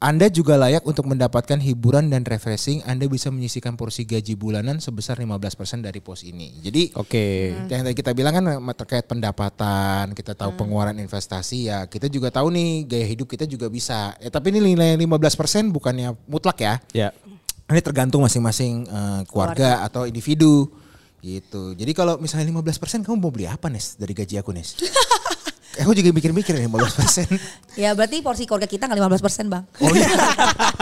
Anda 0.00 0.32
juga 0.32 0.56
layak 0.56 0.88
untuk 0.88 1.04
mendapatkan 1.04 1.60
hiburan 1.60 2.08
dan 2.08 2.24
refreshing. 2.24 2.80
Anda 2.88 3.04
bisa 3.12 3.28
menyisihkan 3.28 3.76
porsi 3.76 4.08
gaji 4.08 4.32
bulanan 4.32 4.80
sebesar 4.80 5.20
15% 5.20 5.84
dari 5.84 6.00
pos 6.00 6.24
ini. 6.24 6.64
Jadi 6.64 6.96
Oke. 6.96 7.52
yang 7.68 7.84
tadi 7.84 7.96
kita 7.96 8.16
bilang 8.16 8.32
kan 8.32 8.44
terkait 8.72 9.04
pendapatan, 9.04 10.16
kita 10.16 10.32
tahu 10.32 10.56
pengeluaran 10.56 10.96
investasi 10.96 11.68
ya, 11.68 11.84
kita 11.88 12.08
juga 12.08 12.32
tahu 12.32 12.48
nih 12.56 12.88
gaya 12.88 13.06
hidup 13.08 13.28
kita 13.28 13.44
juga 13.44 13.68
bisa. 13.68 14.16
Ya, 14.16 14.32
tapi 14.32 14.52
ini 14.56 14.72
nilai 14.72 14.96
15% 14.96 15.68
bukannya 15.68 16.16
mutlak 16.24 16.56
ya. 16.60 16.74
Ya. 16.96 17.08
Ini 17.68 17.80
tergantung 17.84 18.24
masing-masing 18.24 18.88
eh, 18.88 19.20
keluarga 19.28 19.84
atau 19.84 20.08
individu 20.08 20.72
gitu. 21.20 21.76
Jadi 21.76 21.92
kalau 21.92 22.16
misalnya 22.16 22.48
15% 22.48 23.04
kamu 23.04 23.16
mau 23.18 23.32
beli 23.34 23.44
apa 23.44 23.68
Nes 23.68 23.98
dari 24.00 24.16
gaji 24.16 24.40
aku 24.40 24.56
Nes? 24.56 24.76
aku 25.76 25.92
juga 25.92 26.10
mikir-mikir 26.10 26.52
nih 26.56 26.66
15%. 26.66 27.28
Ya 27.76 27.92
berarti 27.92 28.24
porsi 28.24 28.48
keluarga 28.48 28.64
kita 28.64 28.88
nggak 28.88 29.20
15 29.20 29.20
persen 29.20 29.44
bang. 29.52 29.60
Oh 29.84 29.92
iya. 29.92 30.08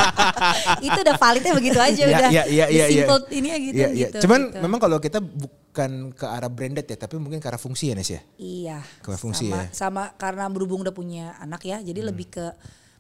itu 0.86 0.94
udah 0.94 1.16
validnya 1.18 1.52
begitu 1.58 1.78
aja 1.82 2.02
Iya, 2.06 2.06
udah. 2.06 2.30
iya, 2.30 2.42
iya, 2.46 2.66
iya, 2.70 2.84
iya. 2.86 3.02
Simple 3.02 3.18
ini 3.34 3.48
ya 3.50 3.58
gitu. 3.58 3.74
Iya, 3.74 3.88
iya. 3.90 4.08
gitu, 4.14 4.16
Cuman 4.26 4.40
gitu. 4.46 4.58
memang 4.62 4.78
kalau 4.78 4.98
kita 5.02 5.18
bukan 5.18 6.14
ke 6.14 6.22
arah 6.22 6.46
branded 6.46 6.86
ya, 6.86 6.94
tapi 6.94 7.18
mungkin 7.18 7.42
ke 7.42 7.46
arah 7.50 7.58
fungsi 7.58 7.90
ya 7.90 7.94
Nes 7.98 8.06
ya. 8.06 8.22
Iya. 8.38 8.78
Ke 9.02 9.18
fungsi 9.18 9.50
sama, 9.50 9.58
ya. 9.58 9.64
Sama 9.74 10.02
karena 10.14 10.46
berhubung 10.46 10.86
udah 10.86 10.94
punya 10.94 11.34
anak 11.42 11.66
ya, 11.66 11.82
jadi 11.82 11.98
Hmm. 12.06 12.08
lebih 12.14 12.26
ke 12.30 12.46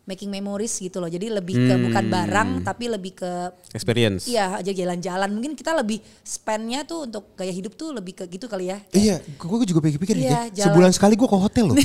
making 0.04 0.28
memories 0.28 0.76
gitu 0.76 1.00
loh. 1.00 1.08
Jadi 1.08 1.32
lebih 1.32 1.56
ke 1.56 1.74
bukan 1.80 2.04
barang, 2.06 2.48
tapi 2.60 2.88
lebih 2.88 3.12
ke 3.16 3.32
Experience. 3.72 4.28
Iya 4.28 4.60
aja 4.60 4.70
jalan-jalan. 4.70 5.28
Mungkin 5.32 5.52
kita 5.52 5.72
lebih 5.72 5.98
spendnya 6.20 6.84
tuh 6.84 7.08
untuk 7.08 7.32
gaya 7.34 7.50
hidup 7.50 7.72
tuh 7.74 7.90
lebih 7.90 8.12
ke 8.12 8.24
gitu 8.28 8.44
kali 8.46 8.68
ya. 8.68 8.78
Iya, 8.92 9.18
gue 9.24 9.66
juga 9.66 9.80
pikir-pikir 9.80 10.14
nih, 10.14 10.24
Iya, 10.24 10.30
Jack. 10.30 10.48
jalan. 10.54 10.66
sebulan 10.68 10.90
sekali 10.92 11.14
gue 11.16 11.28
ke 11.28 11.38
hotel 11.38 11.64
loh. 11.72 11.76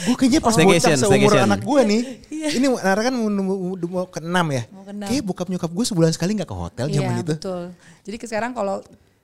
gue 0.00 0.16
kayaknya 0.16 0.40
pas 0.40 0.56
bocah 0.56 0.64
Staycation, 0.80 0.96
seumur 0.96 1.12
staycation. 1.28 1.44
anak 1.44 1.60
gue 1.60 1.80
nih. 1.84 2.00
Ini 2.30 2.66
Nara 2.72 3.00
kan 3.04 3.12
mau, 3.12 3.28
mau, 3.28 3.56
mau 3.76 4.06
ke 4.08 4.20
enam 4.20 4.46
ya. 4.48 4.62
Mau 4.72 4.84
ke 4.84 4.92
enam. 4.92 5.08
Kayaknya 5.08 5.24
bokap 5.24 5.46
nyokap 5.52 5.70
gue 5.72 5.84
sebulan 5.84 6.10
sekali 6.12 6.30
gak 6.36 6.48
ke 6.48 6.56
hotel 6.56 6.86
zaman 6.88 7.12
Iya 7.12 7.20
itu. 7.20 7.34
betul. 7.36 7.62
Jadi 8.04 8.16
ke 8.16 8.24
sekarang 8.24 8.52
kalau 8.52 8.80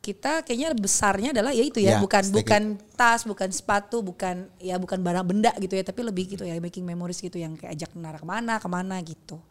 kita 0.06 0.46
kayaknya 0.46 0.70
besarnya 0.72 1.34
adalah 1.34 1.50
ya 1.50 1.66
itu 1.66 1.82
ya, 1.82 1.98
Ya, 1.98 1.98
bukan 1.98 2.22
bukan 2.30 2.62
tas, 2.94 3.26
bukan 3.26 3.50
sepatu, 3.50 3.98
bukan 4.00 4.46
ya 4.56 4.78
bukan 4.78 5.02
barang 5.02 5.26
benda 5.26 5.50
gitu 5.58 5.74
ya, 5.74 5.82
tapi 5.82 6.00
lebih 6.00 6.30
gitu 6.30 6.46
ya 6.46 6.54
making 6.56 6.86
memories 6.86 7.18
gitu 7.18 7.34
yang 7.34 7.58
kayak 7.58 7.74
ajak 7.74 7.90
Nara 7.98 8.16
ke 8.16 8.24
mana 8.24 8.62
ke 8.62 8.68
mana 8.70 9.02
gitu. 9.02 9.42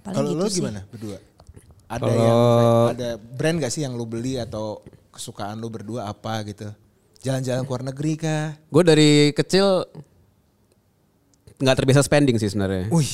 Paling 0.00 0.16
Kalau 0.16 0.30
gitu 0.32 0.40
lo 0.40 0.46
sih. 0.48 0.64
gimana 0.64 0.80
berdua? 0.88 1.18
Ada 1.86 2.00
Kalau- 2.00 2.16
yang 2.16 2.40
ada 2.92 3.08
brand 3.16 3.56
gak 3.58 3.68
sih 3.70 3.80
yang 3.80 3.92
lo 3.92 4.04
beli 4.04 4.36
atau 4.36 4.80
kesukaan 5.08 5.56
lo 5.56 5.68
berdua 5.68 6.06
apa 6.06 6.40
gitu? 6.42 6.72
Jalan-jalan 7.18 7.62
ke 7.62 7.68
luar 7.68 7.84
negeri 7.84 8.12
kah? 8.14 8.56
Gue 8.68 8.82
dari 8.82 9.10
kecil 9.32 9.84
nggak 11.58 11.76
terbiasa 11.76 12.00
spending 12.00 12.38
sih 12.38 12.46
sebenarnya. 12.46 12.86
Wih. 12.88 13.10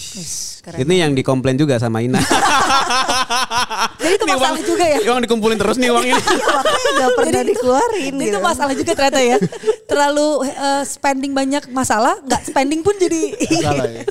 Ini 0.76 0.94
yang 1.00 1.12
dikomplain 1.12 1.56
juga 1.56 1.76
sama 1.76 2.00
Ina. 2.00 2.20
Jadi 3.96 4.14
itu 4.14 4.26
masalah 4.26 4.52
uang- 4.54 4.66
juga 4.66 4.84
ya. 4.84 4.98
Uang 5.06 5.20
dikumpulin 5.24 5.56
terus 5.56 5.76
nih 5.76 5.88
uang 5.88 6.04
ini. 6.10 6.20
Nggak 6.94 7.10
pernah 7.14 7.42
dikeluarin 7.42 8.14
Itu 8.14 8.24
gitu. 8.26 8.38
masalah 8.38 8.72
juga 8.72 8.92
ternyata 8.92 9.20
ya. 9.20 9.36
Terlalu 9.90 10.28
eh, 10.46 10.82
spending 10.84 11.32
banyak 11.32 11.68
masalah, 11.70 12.20
nggak 12.20 12.42
spending 12.44 12.80
pun 12.80 12.92
jadi 12.94 13.22
salah 13.58 13.86
ya. 13.86 14.02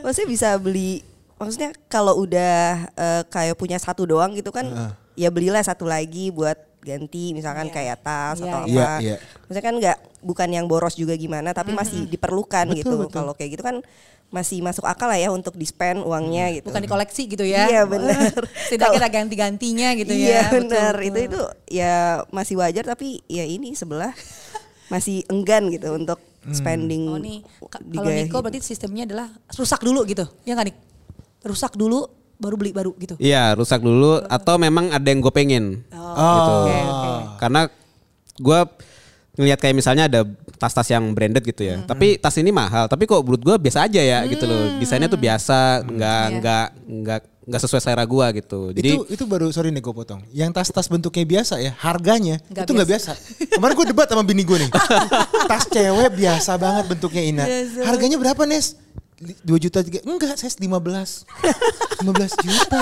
maksudnya 0.00 0.28
bisa 0.28 0.48
beli 0.56 1.00
maksudnya 1.36 1.70
kalau 1.86 2.20
udah 2.20 2.56
eh, 2.90 3.22
kayak 3.26 3.56
punya 3.56 3.78
satu 3.78 4.04
doang 4.04 4.34
gitu 4.34 4.50
kan 4.50 4.66
ya 5.14 5.28
belilah 5.28 5.60
satu 5.60 5.84
lagi 5.84 6.28
buat 6.28 6.56
ganti 6.80 7.30
misalkan 7.30 7.66
Iya. 7.66 7.74
kayak 7.74 7.96
tas 8.00 8.36
Iya, 8.36 8.44
atau 8.46 8.60
iya. 8.62 8.64
apa 8.64 8.70
Iya, 8.70 8.88
iya. 8.98 9.16
maksudnya 9.40 9.62
kan 9.62 9.74
nggak 9.76 9.98
bukan 10.20 10.48
yang 10.50 10.66
boros 10.66 10.94
juga 10.94 11.12
gimana 11.14 11.50
tapi 11.50 11.70
masih 11.70 12.04
diperlukan 12.06 12.66
Betul, 12.66 12.78
gitu 12.78 12.96
kalau 13.08 13.32
kayak 13.32 13.50
gitu 13.52 13.62
kan 13.62 13.84
masih 14.28 14.60
masuk 14.60 14.84
akal 14.84 15.06
lah 15.06 15.16
ya 15.16 15.28
untuk 15.28 15.52
di 15.52 15.64
spend 15.64 16.00
uangnya 16.00 16.54
gitu 16.54 16.66
bukan 16.66 16.80
dikoleksi 16.80 17.26
gitu 17.26 17.42
ya. 17.42 17.66
Iya, 17.66 17.82
benar. 17.84 18.30
Setidaknya 18.64 18.98
ada 18.98 19.10
ganti-gantinya 19.16 19.88
gitu 19.92 20.12
ya. 20.12 20.22
iya 20.22 20.42
benar 20.48 20.94
itu 21.00 21.18
itu 21.26 21.40
ya 21.68 21.94
masih 22.28 22.54
wajar 22.56 22.86
tapi 22.86 23.26
ya 23.26 23.42
ini 23.42 23.74
sebelah 23.74 24.14
masih 24.86 25.26
enggan 25.26 25.66
gitu 25.68 25.90
untuk 25.92 26.22
spending 26.48 27.04
Oh 27.06 27.18
nih, 27.18 27.42
ka- 27.66 27.82
di 27.82 27.96
kalau 27.96 28.08
Niko 28.08 28.22
hidup. 28.30 28.40
berarti 28.40 28.58
sistemnya 28.64 29.02
adalah 29.04 29.28
rusak 29.50 29.80
dulu 29.80 30.02
gitu. 30.04 30.24
Ya 30.42 30.54
nggak 30.54 30.66
Nik? 30.66 30.78
Rusak 31.42 31.74
dulu 31.74 32.06
baru 32.40 32.56
beli 32.56 32.72
baru 32.72 32.90
gitu. 32.96 33.14
Iya 33.20 33.52
rusak 33.54 33.84
dulu 33.84 34.24
atau 34.26 34.56
memang 34.56 34.90
ada 34.90 35.04
yang 35.04 35.20
gue 35.20 35.32
pengen. 35.32 35.84
Oh, 35.92 36.16
gitu. 36.16 36.52
oke, 36.64 36.76
oke. 36.90 37.10
Karena 37.38 37.60
gue 38.40 38.60
ngelihat 39.38 39.58
kayak 39.62 39.76
misalnya 39.76 40.04
ada 40.10 40.20
tas-tas 40.60 40.88
yang 40.92 41.16
branded 41.16 41.40
gitu 41.40 41.64
ya. 41.64 41.80
Tapi 41.88 42.20
tas 42.20 42.36
ini 42.36 42.52
mahal, 42.52 42.84
tapi 42.90 43.08
kok 43.08 43.24
menurut 43.24 43.40
gua 43.40 43.56
biasa 43.56 43.88
aja 43.88 44.04
ya 44.04 44.20
gitu 44.28 44.44
loh. 44.44 44.76
Desainnya 44.76 45.08
tuh 45.08 45.16
biasa, 45.16 45.80
nggak 45.88 46.24
Iya. 46.28 46.36
nggak 46.36 46.66
nggak 47.00 47.20
nggak 47.48 47.60
sesuai 47.64 47.80
selera 47.80 48.04
gua 48.04 48.28
gitu. 48.36 48.68
Jadi 48.76 49.00
itu 49.00 49.02
itu 49.08 49.24
baru 49.24 49.48
sorry 49.48 49.72
nih 49.72 49.80
gue 49.80 49.94
potong. 49.96 50.20
Yang 50.36 50.50
tas-tas 50.60 50.86
bentuknya 50.92 51.24
biasa 51.24 51.56
ya, 51.64 51.72
harganya 51.80 52.36
Nggak 52.52 52.68
itu 52.68 52.72
nggak 52.76 52.90
biasa. 52.92 53.10
Kemarin 53.56 53.74
gue 53.74 53.86
debat 53.96 54.06
sama 54.12 54.22
bini 54.22 54.42
gue 54.44 54.58
nih. 54.60 54.70
tas 55.50 55.64
cewek 55.72 56.10
biasa 56.20 56.52
banget 56.60 56.84
bentuknya 56.92 57.22
Ina. 57.24 57.44
Harganya 57.88 58.20
berapa 58.20 58.42
Nes? 58.44 58.76
2 59.20 59.44
juta 59.60 59.84
tiga 59.84 60.00
enggak 60.00 60.32
saya 60.32 60.48
15 60.48 60.64
15 60.64 61.28
juta. 62.40 62.80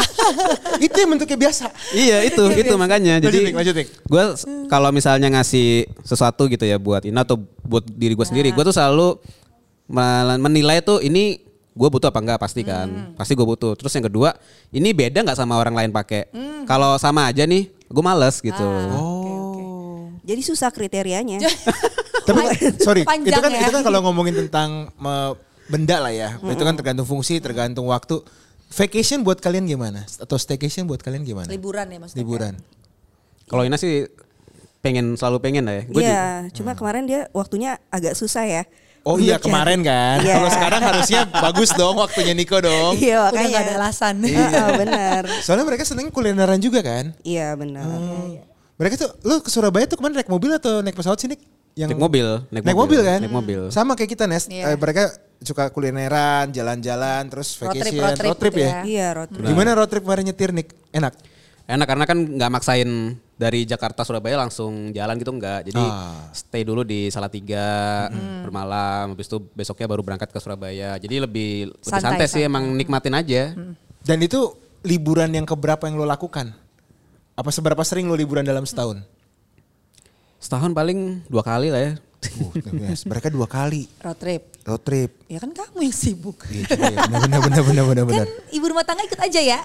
Itu 0.78 0.94
yang 0.94 1.10
bentuknya 1.18 1.34
biasa. 1.34 1.66
Iya 1.90 2.22
itu 2.22 2.42
itu 2.54 2.74
makanya. 2.78 3.18
Jadi 3.18 3.50
gue 3.90 4.24
kalau 4.70 4.94
misalnya 4.94 5.26
ngasih 5.34 5.90
sesuatu 6.06 6.46
gitu 6.46 6.62
ya 6.62 6.78
buat 6.78 7.02
Ina 7.02 7.26
atau 7.26 7.42
buat 7.66 7.82
diri 7.82 8.14
gue 8.14 8.22
sendiri 8.22 8.54
gue 8.54 8.62
tuh 8.62 8.70
selalu 8.70 9.18
menilai 10.38 10.78
tuh 10.78 11.02
ini 11.02 11.42
gue 11.74 11.88
butuh 11.90 12.14
apa 12.14 12.22
enggak 12.22 12.38
pasti 12.38 12.62
kan. 12.62 13.18
Pasti 13.18 13.34
gue 13.34 13.42
butuh. 13.42 13.74
Terus 13.74 13.90
yang 13.98 14.06
kedua 14.06 14.30
ini 14.70 14.94
beda 14.94 15.26
nggak 15.26 15.38
sama 15.42 15.58
orang 15.58 15.74
lain 15.74 15.90
pakai? 15.90 16.30
Kalau 16.70 16.94
sama 17.02 17.26
aja 17.26 17.42
nih 17.50 17.66
gue 17.66 18.04
males 18.06 18.38
gitu. 18.38 18.66
Jadi 20.22 20.40
susah 20.46 20.70
kriterianya. 20.70 21.42
tapi 22.28 22.44
sorry 22.76 23.08
Panjang 23.08 23.32
itu 23.32 23.40
kan 23.40 23.50
ya. 23.56 23.60
itu 23.64 23.72
kan 23.72 23.82
kalau 23.88 24.04
ngomongin 24.04 24.36
tentang 24.36 24.92
me- 25.00 25.47
benda 25.68 26.00
lah 26.00 26.10
ya 26.10 26.40
itu 26.42 26.60
kan 26.60 26.74
tergantung 26.74 27.04
fungsi 27.04 27.38
tergantung 27.38 27.86
waktu 27.86 28.20
vacation 28.68 29.20
buat 29.20 29.38
kalian 29.38 29.64
gimana 29.64 30.04
atau 30.18 30.36
staycation 30.36 30.84
buat 30.84 31.00
kalian 31.00 31.22
gimana 31.22 31.48
Liburan 31.48 31.88
ya 31.88 31.98
maksudnya. 31.98 32.20
liburan 32.20 32.54
kalau 33.46 33.64
Ina 33.64 33.76
sih 33.76 34.08
pengen 34.78 35.16
selalu 35.16 35.38
pengen 35.40 35.64
lah 35.64 35.74
ya 35.74 35.84
gue 35.84 36.00
Iya, 36.00 36.26
cuma 36.52 36.72
kemarin 36.72 37.04
dia 37.04 37.26
waktunya 37.32 37.82
agak 37.88 38.14
susah 38.14 38.46
ya. 38.46 38.62
Oh 39.02 39.16
iya 39.16 39.40
kemarin 39.40 39.80
kan. 39.80 40.20
Iya. 40.20 40.36
Kalau 40.36 40.50
sekarang 40.52 40.82
harusnya 40.84 41.20
bagus 41.26 41.70
dong 41.72 41.96
waktunya 41.96 42.36
Niko 42.36 42.60
dong. 42.60 42.92
Iya 42.94 43.24
Udah 43.24 43.32
makanya. 43.32 43.48
gak 43.50 43.64
ada 43.64 43.74
alasan. 43.80 44.14
Iya 44.28 44.64
benar. 44.76 45.22
Soalnya 45.40 45.64
mereka 45.64 45.82
seneng 45.82 46.12
kulineran 46.12 46.60
juga 46.60 46.84
kan. 46.84 47.16
Iya 47.24 47.56
benar. 47.56 47.88
Mereka 48.76 48.94
tuh, 48.94 49.10
lu 49.24 49.40
ke 49.40 49.48
Surabaya 49.48 49.88
tuh 49.88 49.96
kemarin 49.96 50.20
naik 50.20 50.28
mobil 50.28 50.52
atau 50.52 50.78
naik 50.78 50.94
pesawat 50.94 51.18
sih 51.18 51.26
Nik? 51.26 51.40
Naik 51.86 52.00
mobil 52.00 52.26
Naik, 52.50 52.74
mobil, 52.74 53.00
kan? 53.00 53.20
naik 53.22 53.30
mobil 53.30 53.60
Sama 53.70 53.94
kayak 53.94 54.10
kita 54.10 54.26
Nes. 54.26 54.50
Iya. 54.50 54.74
Eh, 54.74 54.76
mereka 54.76 55.14
suka 55.38 55.70
kulineran, 55.70 56.50
jalan-jalan, 56.50 57.30
terus 57.30 57.54
Road 57.62 57.78
trip, 57.78 57.94
vacation, 57.94 58.24
road 58.26 58.38
trip 58.42 58.52
gitu 58.52 58.66
ya. 58.66 58.70
ya. 58.72 58.80
Iya 58.82 59.06
road 59.14 59.28
trip. 59.30 59.46
Gimana 59.46 59.70
road 59.78 59.86
trip 59.86 60.02
kemarin 60.02 60.24
nyetir 60.26 60.50
Nik? 60.50 60.74
Enak? 60.90 61.14
enak 61.68 61.84
karena 61.84 62.04
kan 62.08 62.16
nggak 62.16 62.48
maksain 62.50 62.88
dari 63.36 63.68
Jakarta 63.68 64.00
Surabaya 64.00 64.40
langsung 64.40 64.88
jalan 64.88 65.20
gitu 65.20 65.36
enggak 65.36 65.68
jadi 65.68 65.76
Ah. 65.76 66.32
stay 66.32 66.64
dulu 66.64 66.80
di 66.80 67.12
Salatiga 67.12 68.08
bermalam 68.40 69.12
habis 69.12 69.28
itu 69.28 69.36
besoknya 69.52 69.84
baru 69.84 70.00
berangkat 70.00 70.32
ke 70.32 70.40
Surabaya 70.40 70.96
jadi 70.96 71.28
lebih 71.28 71.68
lebih 71.68 71.84
Santai, 71.84 72.00
santai, 72.00 72.26
sih 72.26 72.40
santai. 72.40 72.48
emang 72.48 72.64
nikmatin 72.72 73.12
aja 73.12 73.52
Dan 74.00 74.18
itu 74.24 74.56
liburan 74.80 75.28
yang 75.28 75.44
keberapa 75.44 75.84
yang 75.84 76.00
lo 76.00 76.08
lakukan? 76.08 76.56
Apa 77.36 77.52
seberapa 77.52 77.84
sering 77.84 78.08
lo 78.08 78.16
liburan 78.16 78.40
dalam 78.40 78.64
setahun? 78.64 79.04
Setahun 80.38 80.70
paling 80.70 81.22
dua 81.26 81.42
kali 81.42 81.68
lah 81.68 81.82
ya 81.82 81.94
Uh, 82.18 82.50
yes. 82.82 83.06
Mereka 83.06 83.30
dua 83.30 83.46
kali 83.46 83.86
Road 84.02 84.18
trip. 84.18 84.42
road 84.66 84.82
trip. 84.82 85.22
Ya 85.30 85.38
kan 85.38 85.54
kamu 85.54 85.86
yang 85.86 85.94
sibuk. 85.94 86.34
Iya 86.50 86.66
juga 86.66 86.90
ya. 86.90 86.98
Benar 87.06 87.20
benar 87.22 87.62
benar 87.62 87.62
benar 87.62 87.84
benar. 87.86 88.04
benar. 88.04 88.26
Kan 88.26 88.28
ibu 88.50 88.64
rumah 88.66 88.82
tangga 88.82 89.06
ikut 89.06 89.20
aja 89.22 89.38
ya. 89.40 89.58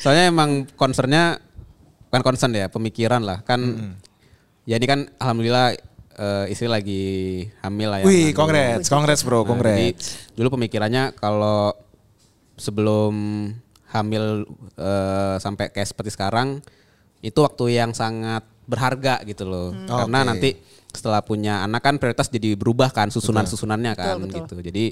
soalnya 0.00 0.32
emang 0.32 0.50
concernnya 0.72 1.36
bukan 2.08 2.22
concern 2.24 2.48
ya 2.50 2.72
pemikiran 2.72 3.20
lah 3.20 3.44
kan 3.44 3.60
ya 4.64 4.80
ini 4.80 4.86
kan 4.88 5.04
alhamdulillah 5.20 5.76
eh, 6.16 6.44
istri 6.48 6.64
lagi 6.64 7.04
hamil 7.60 7.92
lah 7.92 7.98
ya 8.00 8.04
Wih, 8.08 8.32
congrats, 8.32 8.88
congrats 8.88 9.20
bro, 9.20 9.44
Nah, 9.44 9.52
congrats. 9.52 9.76
jadi 9.76 9.88
dulu 10.32 10.56
pemikirannya 10.56 11.12
kalau 11.12 11.76
sebelum 12.56 13.14
hamil 13.92 14.48
eh, 14.74 15.36
sampai 15.36 15.68
kayak 15.68 15.92
seperti 15.92 16.08
sekarang 16.08 16.64
itu 17.20 17.36
waktu 17.36 17.76
yang 17.76 17.92
sangat 17.92 18.48
berharga 18.64 19.20
gitu 19.28 19.44
loh. 19.46 19.72
Karena 19.86 20.24
Oke. 20.24 20.28
nanti 20.28 20.50
setelah 20.94 21.20
punya 21.20 21.66
anak 21.66 21.82
kan 21.82 21.94
prioritas 21.98 22.30
jadi 22.30 22.54
berubah 22.54 22.94
kan 22.94 23.10
susunan-susunannya 23.10 23.92
kan 23.98 24.14
Betul, 24.22 24.26
betul. 24.26 24.38
gitu. 24.40 24.54
Jadi 24.70 24.84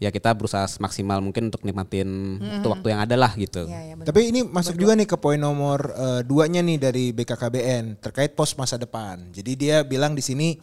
ya 0.00 0.08
kita 0.08 0.32
berusaha 0.32 0.64
maksimal 0.80 1.20
mungkin 1.20 1.52
untuk 1.52 1.60
nikmatin 1.60 2.40
itu 2.40 2.66
waktu 2.72 2.96
yang 2.96 3.00
ada 3.04 3.16
lah 3.20 3.36
gitu. 3.36 3.68
Iya, 3.68 4.00
benar. 4.00 4.08
Tapi 4.08 4.20
ini 4.32 4.40
masuk 4.48 4.80
juga 4.80 4.96
nih 4.96 5.04
ke 5.04 5.16
poin 5.20 5.36
nomor 5.36 5.92
eh, 5.92 6.20
duanya 6.24 6.64
nih 6.64 6.78
dari 6.80 7.04
BKKBN 7.12 8.00
terkait 8.00 8.32
pos 8.32 8.56
masa 8.56 8.80
depan. 8.80 9.20
Jadi 9.28 9.52
dia 9.60 9.84
bilang 9.84 10.16
di 10.16 10.24
sini 10.24 10.56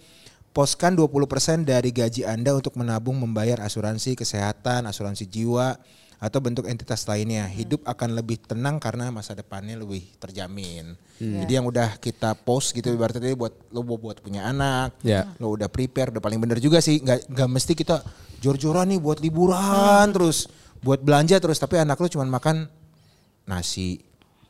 poskan 0.58 0.98
20% 0.98 1.70
dari 1.70 1.94
gaji 1.94 2.26
Anda 2.26 2.58
untuk 2.58 2.74
menabung 2.82 3.22
membayar 3.22 3.62
asuransi 3.62 4.18
kesehatan, 4.18 4.90
asuransi 4.90 5.30
jiwa 5.30 5.78
atau 6.18 6.40
bentuk 6.40 6.66
entitas 6.66 7.06
lainnya. 7.06 7.46
Hidup 7.46 7.82
akan 7.84 8.14
lebih 8.14 8.42
tenang 8.42 8.78
karena 8.78 9.10
masa 9.10 9.32
depannya 9.32 9.78
lebih 9.78 10.06
terjamin. 10.18 10.98
Jadi 11.18 11.52
yang 11.52 11.66
udah 11.66 11.98
kita 11.98 12.34
post 12.36 12.72
gitu 12.72 12.90
ibaratnya 12.90 13.22
tadi 13.24 13.34
buat 13.34 13.54
lo 13.70 13.82
buat, 13.82 13.98
buat 14.00 14.18
punya 14.20 14.46
anak, 14.46 14.98
Ya. 15.02 15.26
lo 15.38 15.50
udah 15.52 15.66
prepare 15.66 16.10
udah 16.10 16.22
paling 16.22 16.38
bener 16.38 16.58
juga 16.58 16.78
sih 16.78 17.00
nggak 17.00 17.30
nggak 17.30 17.50
mesti 17.50 17.74
kita 17.74 18.06
jor-joran 18.38 18.86
nih 18.88 18.98
buat 18.98 19.18
liburan 19.18 20.06
terus 20.12 20.46
buat 20.78 21.02
belanja 21.02 21.42
terus 21.42 21.58
tapi 21.58 21.82
anak 21.82 21.98
lo 21.98 22.06
cuma 22.06 22.22
makan 22.24 22.70
nasi 23.44 23.98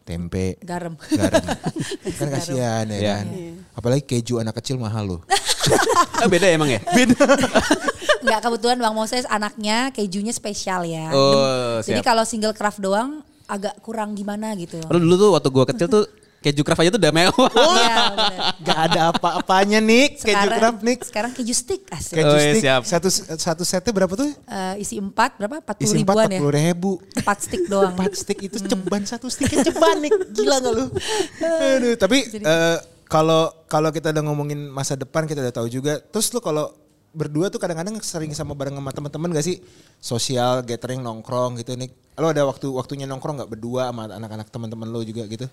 tempe 0.03 0.59
Garam. 0.59 0.99
garam 1.07 1.43
kan 2.19 2.27
kasihan 2.29 2.83
ya 2.83 2.99
Iya. 2.99 3.13
kan 3.15 3.25
apalagi 3.73 4.03
keju 4.03 4.39
anak 4.39 4.59
kecil 4.59 4.75
mahal 4.75 5.07
loh 5.07 5.21
Ah, 6.19 6.27
beda 6.27 6.47
emang 6.47 6.67
ya? 6.67 6.79
Enggak 8.19 8.39
kebetulan 8.41 8.77
Bang 8.77 8.93
Moses 8.93 9.23
anaknya 9.25 9.89
kejunya 9.89 10.31
spesial 10.31 10.83
ya. 10.83 11.09
Oh, 11.09 11.79
Jadi 11.79 12.01
kalau 12.01 12.21
single 12.21 12.51
craft 12.51 12.79
doang 12.79 13.19
agak 13.45 13.79
kurang 13.79 14.11
gimana 14.11 14.51
gitu. 14.53 14.81
Lalu 14.83 14.99
dulu 15.01 15.13
tuh 15.15 15.29
waktu 15.31 15.49
gua 15.49 15.65
kecil 15.65 15.87
tuh 15.87 16.03
keju 16.37 16.61
craft 16.61 16.79
aja 16.79 16.91
tuh 16.91 16.99
udah 16.99 17.11
mewah. 17.11 17.49
Iya. 17.49 17.95
Gak 18.67 18.79
ada 18.85 19.01
apa-apanya 19.09 19.79
nih 19.79 20.15
keju 20.15 20.47
craft 20.49 20.79
nih 20.81 20.95
sekarang 21.01 21.31
keju 21.33 21.49
stick 21.51 21.81
asik. 21.87 22.13
keju 22.13 22.27
Oh, 22.27 22.35
iya, 22.35 22.51
stick 22.51 22.63
siap. 22.63 22.81
satu 22.83 23.09
satu 23.35 23.63
setnya 23.63 23.91
berapa 23.91 24.13
tuh 24.13 24.29
Eh, 24.45 24.75
isi 24.79 24.95
empat 24.97 25.35
berapa? 25.35 25.59
40 25.59 25.81
isi 25.81 25.95
empat 25.97 26.13
ribuan 26.15 26.27
ya. 26.29 26.39
puluh 26.39 26.53
ribu 26.53 26.91
Empat 27.15 27.37
stick 27.41 27.63
doang. 27.65 27.91
empat 27.91 28.11
stick 28.13 28.39
itu 28.39 28.57
ceban 28.59 29.01
satu 29.03 29.27
sticknya 29.27 29.65
ceban 29.65 29.97
nih 29.99 30.11
gila 30.29 30.55
gak 30.59 30.73
lu 30.73 30.85
Aduh, 31.73 31.95
tapi 31.95 32.17
eh, 32.29 32.77
kalau 33.05 33.49
kalau 33.65 33.89
kita 33.89 34.11
udah 34.11 34.23
ngomongin 34.23 34.59
masa 34.67 34.93
depan 34.93 35.23
kita 35.23 35.39
udah 35.41 35.53
tahu 35.53 35.67
juga 35.67 35.97
terus 36.01 36.27
lu 36.29 36.39
kalau 36.39 36.69
berdua 37.17 37.49
tuh 37.49 37.57
kadang-kadang 37.57 37.97
sering 37.99 38.29
sama 38.31 38.53
bareng 38.53 38.77
sama 38.77 38.93
teman-teman 38.93 39.33
gak 39.33 39.41
sih 39.41 39.57
sosial 39.97 40.61
gathering 40.61 41.01
nongkrong 41.01 41.57
gitu 41.57 41.73
nih 41.73 41.89
lo 42.13 42.29
ada 42.29 42.45
waktu 42.45 42.69
waktunya 42.69 43.09
nongkrong 43.09 43.41
nggak 43.41 43.49
berdua 43.49 43.89
sama 43.89 44.05
anak-anak 44.05 44.47
teman-teman 44.53 44.85
lo 44.87 45.01
juga 45.01 45.25
gitu 45.25 45.49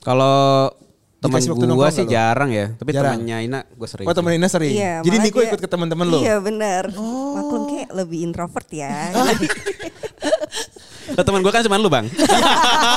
Kalau 0.00 0.72
teman 1.20 1.36
nongkrong 1.44 1.92
sih 1.92 2.08
jarang 2.08 2.48
ya, 2.48 2.72
tapi 2.80 2.96
Jarang? 2.96 3.20
temannya 3.20 3.36
Ina 3.44 3.60
gua 3.76 3.84
sering. 3.84 4.08
oh 4.08 4.14
temen 4.16 4.32
Ina 4.32 4.48
sering 4.48 4.72
Iya, 4.72 5.04
jadi 5.04 5.16
Niko 5.20 5.44
dia- 5.44 5.52
ikut 5.52 5.60
ke 5.60 5.68
teman-teman 5.68 6.08
lo 6.08 6.24
Iya 6.24 6.40
benar. 6.40 6.88
Maklum 6.96 7.62
kayak 7.68 7.90
lebih 7.92 8.24
introvert 8.24 8.68
ya. 8.72 9.12
Lah, 11.10 11.24
teman 11.26 11.42
gua 11.42 11.52
kan 11.52 11.60
cuma 11.60 11.76
lu, 11.76 11.90
Bang. 11.90 12.06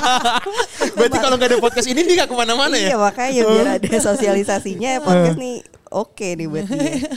berarti 0.96 1.18
kalau 1.18 1.36
nggak 1.36 1.50
ada 1.50 1.58
podcast 1.60 1.88
ini 1.90 2.06
dia 2.06 2.24
nggak 2.24 2.30
ke 2.30 2.36
mana-mana 2.38 2.76
ya 2.78 2.94
Iya 2.94 2.98
makanya 3.02 3.42
biar 3.44 3.68
ada 3.82 3.90
sosialisasinya 4.00 4.92
podcast 5.02 5.36
nih 5.36 5.56
oke 5.94 6.28
nih 6.36 6.48
buat 6.50 6.66
dia. 6.68 6.98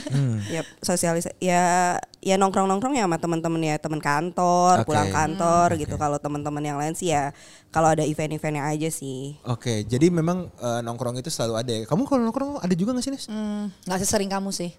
Ya 0.47 0.61
sosialis 0.79 1.27
ya 1.43 1.97
ya 2.23 2.35
nongkrong 2.39 2.71
nongkrong 2.71 2.95
ya 2.95 3.03
sama 3.03 3.19
teman-teman 3.19 3.61
ya 3.67 3.75
teman 3.81 3.99
kantor 3.99 4.85
Oke. 4.85 4.87
pulang 4.87 5.09
kantor 5.11 5.75
gitu. 5.75 5.95
Kalau 5.99 6.17
teman-teman 6.21 6.63
yang 6.63 6.77
lain 6.79 6.93
sih 6.95 7.11
ya 7.11 7.35
kalau 7.67 7.91
ada 7.91 8.07
event-eventnya 8.07 8.63
aja 8.63 8.89
sih. 8.89 9.35
Oke, 9.43 9.83
jadi 9.83 10.07
memang 10.07 10.47
eh, 10.49 10.79
nongkrong 10.81 11.19
itu 11.19 11.27
selalu 11.27 11.53
ada 11.59 11.71
ya. 11.71 11.79
Kamu 11.83 12.07
kalau 12.07 12.23
nongkrong 12.23 12.63
ada 12.63 12.73
juga 12.73 12.95
gak 12.95 13.05
sih, 13.05 13.11
Nis? 13.11 13.25
Hmm, 13.27 13.69
nggak 13.85 13.99
sesering 14.01 14.31
kamu 14.31 14.49
sih. 14.55 14.71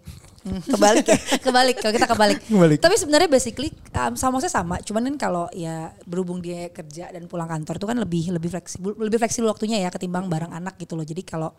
Hmm. 0.42 0.62
Kebalik 0.72 1.06
ya. 1.06 1.18
kebalik 1.42 1.76
kalau 1.78 1.92
kita 1.94 2.08
kebalik. 2.08 2.38
Kebalik. 2.48 2.78
Tapi 2.80 2.94
sebenarnya 2.96 3.28
basically 3.28 3.70
um, 3.92 4.14
sama 4.16 4.40
saya 4.40 4.52
sama, 4.52 4.80
cuman 4.80 5.12
kan 5.12 5.16
kalau 5.30 5.44
ya 5.52 5.92
berhubung 6.08 6.40
dia 6.40 6.72
kerja 6.72 7.12
dan 7.12 7.28
pulang 7.28 7.46
kantor 7.50 7.76
tuh 7.76 7.88
kan 7.90 7.98
lebih 8.00 8.32
lebih 8.32 8.50
fleksibel 8.50 8.96
lebih 8.96 9.18
fleksibel 9.20 9.50
waktunya 9.50 9.82
ya 9.82 9.92
ketimbang 9.92 10.26
bareng 10.26 10.50
anak 10.50 10.80
gitu 10.80 10.96
loh. 10.96 11.04
Jadi 11.04 11.22
kalau 11.22 11.52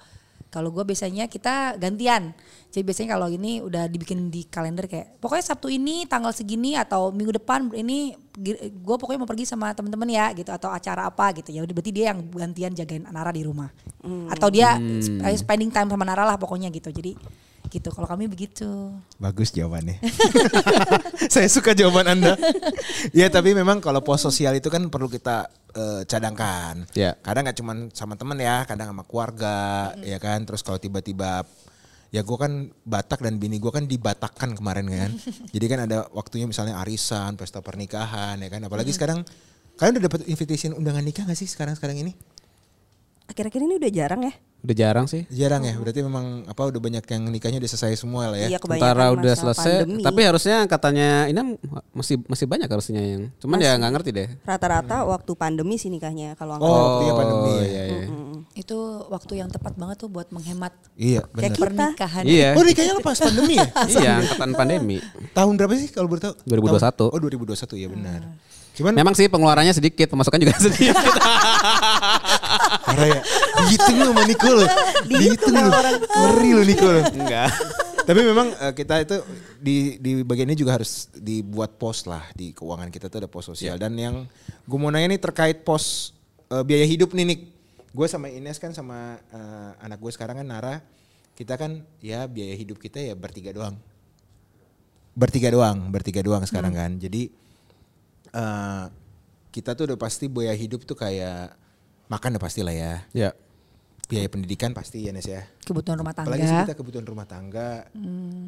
kalau 0.49 0.73
gue 0.73 0.81
biasanya 0.81 1.29
kita 1.29 1.77
gantian. 1.77 2.33
Jadi 2.73 2.81
biasanya 2.81 3.09
kalau 3.17 3.29
ini 3.29 3.61
udah 3.61 3.85
dibikin 3.85 4.33
di 4.33 4.45
kalender 4.49 4.89
kayak 4.89 5.21
pokoknya 5.21 5.45
Sabtu 5.45 5.69
ini 5.69 6.09
tanggal 6.09 6.33
segini 6.33 6.73
atau 6.73 7.13
minggu 7.13 7.37
depan 7.37 7.69
ini 7.73 8.13
gue 8.69 8.95
pokoknya 8.97 9.21
mau 9.21 9.29
pergi 9.29 9.45
sama 9.45 9.73
temen-temen 9.77 10.09
ya 10.09 10.33
gitu 10.33 10.49
atau 10.49 10.73
acara 10.73 11.05
apa 11.05 11.33
gitu. 11.37 11.53
Ya 11.53 11.61
udah 11.61 11.73
berarti 11.73 11.91
dia 11.93 12.05
yang 12.13 12.25
gantian 12.33 12.73
jagain 12.73 13.05
Nara 13.09 13.29
di 13.29 13.45
rumah. 13.45 13.69
Atau 14.29 14.49
dia 14.49 14.73
sp- 15.01 15.21
eh, 15.21 15.37
spending 15.37 15.69
time 15.69 15.89
sama 15.89 16.01
Nara 16.05 16.25
lah 16.25 16.37
pokoknya 16.41 16.73
gitu. 16.73 16.89
Jadi 16.89 17.13
gitu 17.69 17.89
kalau 17.93 18.09
kami 18.09 18.25
begitu 18.25 18.65
Bagus 19.21 19.53
jawabannya. 19.53 20.01
Saya 21.33 21.47
suka 21.51 21.77
jawaban 21.77 22.09
Anda. 22.09 22.33
ya 23.13 23.29
tapi 23.29 23.53
memang 23.53 23.79
kalau 23.79 24.01
pos 24.01 24.25
sosial 24.25 24.57
itu 24.57 24.67
kan 24.73 24.89
perlu 24.89 25.07
kita 25.07 25.47
eh, 25.75 26.01
cadangkan. 26.07 26.89
Ya. 26.97 27.13
Kadang 27.21 27.45
nggak 27.45 27.57
cuma 27.61 27.73
sama 27.93 28.17
temen 28.17 28.39
ya, 28.41 28.65
kadang 28.65 28.95
sama 28.95 29.03
keluarga, 29.05 29.93
ya 30.01 30.17
kan. 30.17 30.41
Terus 30.47 30.65
kalau 30.65 30.81
tiba-tiba 30.81 31.45
ya 32.09 32.25
gue 32.25 32.38
kan 32.41 32.73
Batak 32.81 33.21
dan 33.21 33.38
bini 33.38 33.61
gue 33.61 33.69
kan 33.69 33.85
dibatakkan 33.85 34.57
kemarin 34.57 34.88
kan. 34.89 35.11
Jadi 35.53 35.65
kan 35.69 35.79
ada 35.85 36.09
waktunya 36.15 36.49
misalnya 36.49 36.81
arisan, 36.81 37.38
pesta 37.38 37.61
pernikahan 37.61 38.41
ya 38.41 38.49
kan. 38.49 38.65
Apalagi 38.65 38.89
sekarang 38.95 39.21
kalian 39.77 39.99
udah 39.99 40.05
dapat 40.09 40.21
invitation 40.27 40.73
undangan 40.73 41.05
nikah 41.05 41.23
gak 41.27 41.38
sih 41.38 41.45
sekarang 41.45 41.77
sekarang 41.77 42.01
ini? 42.01 42.11
Akhir-akhir 43.29 43.61
ini 43.61 43.77
udah 43.77 43.91
jarang 43.93 44.21
ya. 44.25 44.33
Udah 44.59 44.75
jarang 44.75 45.07
sih. 45.07 45.23
Jarang 45.29 45.63
ya. 45.63 45.71
Berarti 45.73 46.03
memang 46.03 46.43
apa 46.43 46.67
udah 46.67 46.77
banyak 46.77 46.99
yang 47.01 47.23
nikahnya 47.25 47.57
udah 47.57 47.71
selesai 47.71 47.95
semua 47.97 48.27
lah 48.27 48.37
ya. 48.37 48.47
Iya 48.51 48.59
udah 48.59 49.33
selesai, 49.33 49.87
pandemi. 49.87 50.03
tapi 50.03 50.19
harusnya 50.21 50.67
katanya 50.67 51.09
ini 51.25 51.55
masih 51.89 52.19
masih 52.25 52.43
banyak 52.43 52.67
harusnya 52.67 52.99
yang. 52.99 53.31
Cuman 53.39 53.55
ya 53.57 53.79
nggak 53.79 53.91
ngerti 53.95 54.09
deh. 54.11 54.27
rata-rata 54.43 55.07
waktu 55.07 55.31
pandemi 55.33 55.75
sih 55.75 55.87
nikahnya 55.87 56.35
kalau 56.35 56.59
Oh, 56.59 56.67
waktunya 56.99 57.13
pandemi 57.15 57.51
ya. 57.55 57.63
iya, 57.63 57.83
iya. 57.87 58.07
Itu 58.53 58.77
waktu 59.07 59.33
yang 59.37 59.47
tepat 59.47 59.73
banget 59.73 59.95
tuh 59.97 60.09
buat 60.09 60.27
menghemat 60.29 60.75
Iya, 60.93 61.23
benar. 61.29 61.55
pernikahan. 61.55 62.23
Iya. 62.27 62.49
Oh 62.53 62.63
nikahnya 62.63 62.93
pas 62.99 63.15
pandemi 63.15 63.55
ya? 63.55 63.67
iya, 63.95 64.11
angkatan 64.19 64.51
pandemi. 64.53 64.97
Tahun 65.31 65.53
berapa 65.55 65.71
sih 65.73 65.87
kalau 65.87 66.07
boleh 66.07 66.19
tahu? 66.21 66.33
2021. 66.43 66.83
Tahun- 66.99 67.11
Oh 67.15 67.19
2021 67.19 67.75
ya 67.75 67.87
benar. 67.87 68.21
Cuman 68.75 68.95
Memang 68.95 69.11
sih 69.11 69.27
pengeluarannya 69.27 69.71
sedikit, 69.71 70.07
pemasukan 70.07 70.39
juga 70.39 70.55
sedikit. 70.61 70.95
Ya. 73.05 73.21
Dihitung 73.63 73.97
lu 73.99 74.05
sama 74.11 74.23
Niko 74.25 74.49
lu. 74.51 74.65
Dihitung 75.07 75.55
lu. 75.55 75.71
Ngeri 76.09 76.49
lu 76.55 76.63
Niko 76.67 76.87
lu. 76.87 77.01
Enggak. 77.15 77.49
Tapi 78.09 78.21
memang 78.25 78.47
eh, 78.57 78.73
kita 78.73 79.05
itu 79.05 79.21
di 79.61 80.01
di 80.01 80.11
bagian 80.25 80.49
ini 80.49 80.57
juga 80.57 80.81
harus 80.81 81.13
dibuat 81.13 81.77
pos 81.77 82.09
lah 82.09 82.25
di 82.33 82.57
keuangan 82.57 82.89
kita 82.89 83.05
tuh 83.05 83.21
ada 83.21 83.29
pos 83.29 83.45
sosial 83.45 83.77
dan 83.77 83.93
yang 83.93 84.25
gue 84.65 84.79
mau 84.81 84.89
nanya 84.89 85.13
nih 85.13 85.21
terkait 85.21 85.61
pos 85.61 86.15
eh, 86.49 86.63
biaya 86.65 86.89
hidup 86.89 87.13
nih 87.13 87.25
Nik. 87.29 87.41
Gue 87.93 88.09
sama 88.09 88.33
Ines 88.33 88.57
kan 88.57 88.73
sama 88.73 89.21
eh, 89.29 89.71
anak 89.85 90.01
gue 90.01 90.09
sekarang 90.09 90.41
kan 90.41 90.47
Nara 90.49 90.81
kita 91.37 91.53
kan 91.53 91.85
ya 92.01 92.25
biaya 92.25 92.57
hidup 92.57 92.81
kita 92.81 92.97
ya 92.97 93.13
bertiga 93.13 93.53
doang. 93.53 93.77
Bertiga 95.13 95.53
doang, 95.53 95.93
bertiga 95.93 96.25
doang 96.25 96.41
sekarang 96.49 96.73
kan. 96.73 96.97
Jadi 96.97 97.29
eh 98.29 98.85
kita 99.49 99.73
tuh 99.73 99.93
udah 99.93 99.97
pasti 100.01 100.25
biaya 100.25 100.53
hidup 100.53 100.81
tuh 100.85 100.97
kayak 100.97 101.53
makan 102.09 102.35
udah 102.35 102.43
pasti 102.43 102.61
lah 102.61 102.73
ya. 102.73 102.93
Ya. 103.13 103.29
Biaya 104.09 104.25
pendidikan 104.25 104.73
pasti 104.73 105.05
ya 105.05 105.13
Nes 105.13 105.23
ya. 105.23 105.45
Kebutuhan 105.61 106.01
rumah 106.01 106.17
tangga. 106.17 106.33
Apalagi 106.33 106.49
sih 106.49 106.57
kita 106.65 106.75
kebutuhan 106.75 107.05
rumah 107.05 107.29
tangga. 107.29 107.85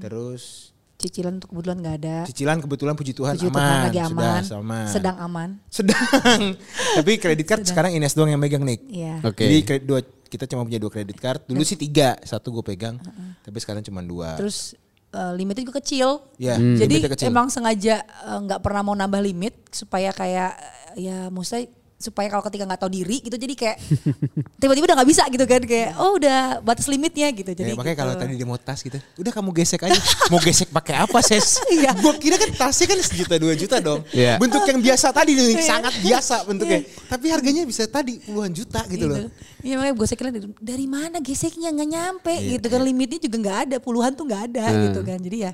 Terus 0.01 0.73
Cicilan 1.01 1.41
untuk 1.41 1.49
kebutuhan 1.49 1.81
nggak 1.81 1.95
ada. 1.97 2.15
cicilan 2.29 2.61
kebetulan 2.61 2.93
puji 2.93 3.17
Tuhan 3.17 3.33
Puji 3.33 3.49
aman. 3.49 3.57
Tuhan 3.57 3.77
lagi 3.89 3.97
Sudah 3.97 4.05
aman. 4.13 4.41
sama. 4.45 4.79
Sedang 4.85 5.17
aman. 5.17 5.49
Sedang. 5.65 6.41
Tapi 7.01 7.11
kredit 7.17 7.45
card 7.49 7.65
sekarang 7.65 7.97
Ines 7.97 8.13
doang 8.13 8.29
yang 8.29 8.37
megang 8.37 8.61
nih. 8.61 8.77
Iya. 8.85 9.15
Oke. 9.25 9.41
Jadi 9.41 9.57
kredit 9.65 9.85
dua 9.89 9.99
kita 10.05 10.45
cuma 10.45 10.61
punya 10.61 10.77
dua 10.77 10.93
kredit 10.93 11.17
card. 11.17 11.41
Dulu 11.49 11.65
sih 11.65 11.73
tiga, 11.73 12.21
satu 12.21 12.53
gue 12.53 12.61
pegang. 12.63 13.01
Tapi 13.41 13.57
sekarang 13.57 13.81
cuma 13.81 14.05
dua. 14.05 14.37
Terus 14.37 14.77
eh, 15.09 15.33
limitnya 15.33 15.65
juga 15.65 15.81
kecil. 15.81 16.21
ya, 16.37 16.61
Jadi 16.61 17.01
limitnya 17.01 17.11
kecil. 17.17 17.33
emang 17.33 17.49
sengaja 17.49 18.05
eh, 18.05 18.39
nggak 18.45 18.61
pernah 18.61 18.85
mau 18.85 18.93
nambah 18.93 19.25
limit 19.25 19.73
supaya 19.73 20.13
kayak 20.13 20.53
ya 20.93 21.33
maksudnya 21.33 21.65
supaya 22.01 22.27
kalau 22.27 22.43
ketika 22.43 22.65
nggak 22.65 22.81
tahu 22.81 22.91
diri 22.91 23.21
gitu 23.21 23.37
jadi 23.37 23.53
kayak 23.53 23.77
tiba-tiba 24.61 24.85
udah 24.89 24.97
nggak 24.97 25.09
bisa 25.09 25.23
gitu 25.29 25.45
kan 25.45 25.61
kayak 25.61 25.89
oh 25.95 26.17
udah 26.17 26.59
batas 26.59 26.89
limitnya 26.89 27.29
gitu 27.31 27.49
Ya, 27.51 27.57
jadi 27.57 27.71
makanya 27.77 27.93
gitu. 27.93 28.01
kalau 28.01 28.13
tadi 28.17 28.33
dia 28.35 28.47
mau 28.47 28.57
tas 28.57 28.79
gitu, 28.79 28.97
udah 28.97 29.31
kamu 29.31 29.49
gesek 29.53 29.81
aja. 29.85 29.99
mau 30.31 30.39
gesek 30.39 30.71
pakai 30.71 30.95
apa 30.97 31.19
ses? 31.19 31.59
Iya. 31.67 31.91
Gue 31.93 32.15
kira 32.17 32.39
kan 32.39 32.49
tasnya 32.57 32.89
kan 32.89 32.97
sejuta 33.03 33.35
dua 33.37 33.53
juta 33.53 33.77
dong. 33.77 34.01
Iya. 34.09 34.39
Bentuk 34.39 34.63
yang 34.65 34.79
biasa 34.79 35.11
tadi 35.11 35.35
nih, 35.35 35.55
Iya. 35.55 35.61
sangat 35.61 35.93
biasa 35.99 36.35
bentuknya. 36.47 36.79
Tapi 37.05 37.25
harganya 37.29 37.63
bisa 37.67 37.83
tadi 37.85 38.17
puluhan 38.23 38.49
juta 38.49 38.81
gitu 38.87 39.05
loh. 39.05 39.27
Iya 39.61 39.77
makanya 39.77 39.93
gue 39.93 40.07
sekalian 40.07 40.33
dari, 40.33 40.47
dari 40.57 40.85
mana 40.87 41.17
geseknya 41.19 41.69
nggak 41.69 41.89
nyampe 41.91 42.33
Iya, 42.33 42.57
gitu 42.57 42.65
kan 42.71 42.81
limitnya 42.81 43.19
juga 43.21 43.37
nggak 43.37 43.57
ada 43.69 43.77
puluhan 43.77 44.11
tuh 44.15 44.25
nggak 44.25 44.43
ada 44.49 44.65
gitu 44.89 44.99
kan 45.03 45.19
jadi 45.21 45.37
ya 45.37 45.51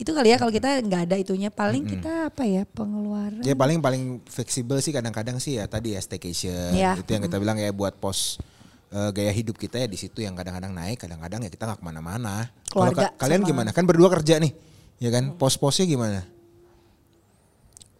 itu 0.00 0.10
kali 0.10 0.28
ya 0.28 0.36
kalau 0.36 0.48
kita 0.48 0.80
nggak 0.80 1.02
ada 1.04 1.16
itunya 1.16 1.48
paling 1.48 1.84
kita 1.84 2.28
apa 2.28 2.42
ya 2.42 2.64
pengeluaran 2.66 3.40
Ya 3.40 3.52
paling 3.52 3.78
paling 3.78 4.02
fleksibel 4.24 4.80
sih 4.80 4.90
kadang-kadang 4.90 5.36
sih 5.36 5.56
ya 5.56 5.66
tadi 5.66 5.92
ya 5.92 6.00
staycation 6.00 6.72
Iya. 6.72 6.96
itu 6.96 7.10
yang 7.10 7.20
kita 7.20 7.36
bilang 7.36 7.54
ya 7.54 7.68
buat 7.70 7.92
pos 7.94 8.40
eh, 8.88 9.10
gaya 9.10 9.28
hidup 9.30 9.54
kita 9.54 9.76
ya 9.76 9.84
di 9.84 9.94
situ 9.94 10.18
yang 10.18 10.32
kadang-kadang 10.32 10.72
naik 10.72 10.98
kadang-kadang 10.98 11.40
ya 11.40 11.48
kita 11.48 11.62
nggak 11.64 11.78
ke 11.78 11.84
mana-mana. 11.84 12.48
Kalau 12.66 12.90
ka- 12.90 13.12
kalian 13.14 13.44
sama- 13.44 13.50
gimana? 13.52 13.70
Kan 13.70 13.84
berdua 13.84 14.08
kerja 14.10 14.40
nih, 14.40 14.50
ya 14.98 15.10
kan? 15.10 15.36
Pos-posnya 15.36 15.84
gimana? 15.84 16.24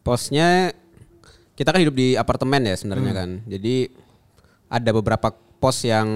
Posnya 0.00 0.72
kita 1.54 1.70
kan 1.70 1.78
hidup 1.78 1.92
di 1.92 2.16
apartemen 2.16 2.64
ya 2.64 2.74
sebenarnya 2.74 3.12
kan. 3.12 3.30
Jadi 3.44 3.92
ada 4.66 4.90
beberapa 4.90 5.28
pos 5.60 5.84
yang 5.84 6.08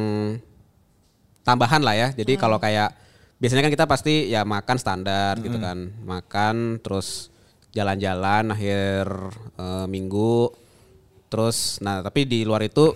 tambahan 1.44 1.84
lah 1.84 1.94
ya. 1.94 2.08
Jadi 2.10 2.34
kalau 2.34 2.56
kayak 2.56 2.96
biasanya 3.36 3.62
kan 3.66 3.72
kita 3.72 3.86
pasti 3.86 4.14
ya 4.28 4.42
makan 4.42 4.76
standar 4.76 5.36
gitu 5.38 5.58
kan. 5.58 5.90
Makan 6.02 6.78
terus 6.80 7.30
jalan-jalan 7.70 8.50
akhir 8.50 9.04
eh, 9.56 9.86
minggu. 9.86 10.50
Terus 11.28 11.82
nah 11.82 11.98
tapi 11.98 12.24
di 12.24 12.46
luar 12.46 12.62
itu 12.62 12.94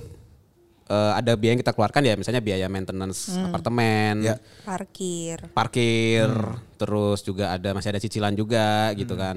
eh, 0.87 1.13
ada 1.15 1.35
biaya 1.35 1.59
yang 1.59 1.61
kita 1.61 1.75
keluarkan 1.75 2.03
ya 2.03 2.15
misalnya 2.15 2.39
biaya 2.39 2.71
maintenance 2.71 3.35
apartemen 3.35 4.23
Ya. 4.23 4.37
parkir. 4.63 5.51
parkir, 5.51 6.31
terus 6.79 7.21
juga 7.21 7.53
ada 7.53 7.75
masih 7.75 7.91
ada 7.91 8.01
cicilan 8.01 8.33
juga 8.33 8.95
gitu 8.95 9.19
kan. 9.19 9.37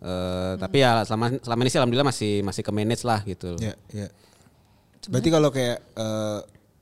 Eh, 0.00 0.52
Tapi 0.58 0.76
ya 0.80 1.04
selama 1.04 1.38
selama 1.38 1.60
ini 1.62 1.70
sih 1.70 1.78
alhamdulillah 1.78 2.08
masih 2.10 2.32
masih 2.42 2.62
ke 2.64 2.72
manage 2.74 3.04
lah 3.06 3.20
gitu. 3.22 3.54
Ya, 3.62 3.76
ya. 3.92 4.08
Berarti 5.08 5.28
kalau 5.30 5.48
kayak 5.48 5.78
eh, 5.94 6.40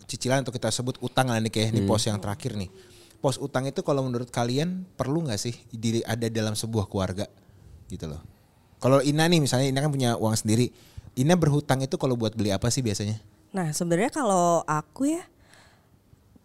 cicilan 0.09 0.41
atau 0.41 0.51
kita 0.51 0.73
sebut 0.73 0.97
utang 1.05 1.29
lah 1.29 1.37
nih 1.39 1.53
kayak 1.53 1.77
ini 1.77 1.85
pos 1.85 2.09
yang 2.09 2.17
terakhir 2.17 2.57
nih. 2.57 2.71
Pos 3.19 3.35
utang 3.43 3.67
itu 3.67 3.83
kalau 3.83 4.07
menurut 4.07 4.31
kalian 4.31 4.87
perlu 4.95 5.27
nggak 5.27 5.41
sih 5.43 5.55
diri 5.75 6.07
ada 6.07 6.31
dalam 6.31 6.55
sebuah 6.55 6.87
keluarga 6.87 7.27
gitu 7.91 8.07
loh. 8.07 8.23
Kalau 8.79 9.03
Ina 9.03 9.27
nih 9.27 9.43
misalnya 9.43 9.67
Ina 9.67 9.83
kan 9.83 9.91
punya 9.91 10.15
uang 10.15 10.39
sendiri. 10.39 10.71
Ina 11.19 11.35
berhutang 11.35 11.83
itu 11.83 11.99
kalau 11.99 12.15
buat 12.15 12.39
beli 12.39 12.55
apa 12.55 12.71
sih 12.71 12.79
biasanya? 12.79 13.19
Nah 13.51 13.75
sebenarnya 13.75 14.15
kalau 14.15 14.63
aku 14.63 15.19
ya 15.19 15.27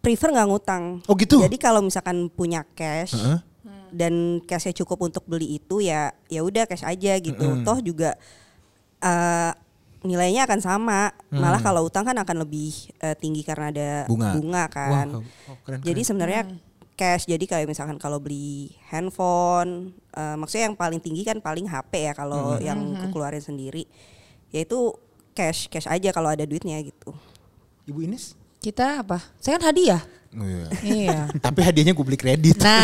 prefer 0.02 0.34
nggak 0.34 0.48
ngutang. 0.50 0.84
Oh, 1.06 1.14
gitu? 1.14 1.38
Jadi 1.38 1.56
kalau 1.62 1.78
misalkan 1.78 2.26
punya 2.26 2.66
cash 2.74 3.14
dan 3.94 4.42
cashnya 4.42 4.74
cukup 4.82 5.06
untuk 5.06 5.22
beli 5.30 5.62
itu 5.62 5.78
ya 5.78 6.10
ya 6.26 6.42
udah 6.42 6.66
cash 6.66 6.82
aja 6.82 7.12
gitu. 7.22 7.62
Toh 7.62 7.78
juga 7.78 8.18
eh, 8.98 9.52
nilainya 10.04 10.44
akan 10.46 10.60
sama. 10.60 11.10
Malah 11.32 11.60
kalau 11.64 11.88
utang 11.88 12.04
kan 12.04 12.14
akan 12.14 12.44
lebih 12.44 12.70
eh, 13.00 13.16
tinggi 13.16 13.42
karena 13.42 13.72
ada 13.72 13.90
Bunga. 14.06 14.64
kan. 14.70 15.08
Wah, 15.18 15.24
oh, 15.50 15.56
keren, 15.64 15.80
Jadi 15.82 16.00
sebenarnya 16.04 16.42
cash. 16.94 17.26
Jadi 17.26 17.44
kayak 17.48 17.66
misalkan 17.66 17.98
kalau 17.98 18.20
beli 18.20 18.70
handphone, 18.92 19.96
eh, 20.14 20.36
maksudnya 20.38 20.70
yang 20.70 20.76
paling 20.76 21.00
tinggi 21.02 21.24
kan 21.26 21.40
paling 21.40 21.66
HP 21.66 21.92
ya 22.08 22.12
kalau 22.12 22.60
yang 22.60 22.78
keluarin 23.10 23.42
sendiri. 23.42 23.88
Yaitu 24.54 24.94
cash, 25.34 25.66
cash 25.66 25.90
aja 25.90 26.14
kalau 26.14 26.30
ada 26.30 26.46
duitnya 26.46 26.78
gitu. 26.84 27.10
Ibu 27.90 28.06
Ines? 28.06 28.44
kita 28.64 29.04
apa 29.04 29.20
saya 29.36 29.60
kan 29.60 29.68
hadiah 29.68 30.00
iya. 30.42 30.66
iya 30.82 31.18
Tapi 31.38 31.60
hadiahnya 31.62 31.94
gue 31.94 32.04
beli 32.04 32.18
kredit. 32.18 32.58
nah 32.58 32.82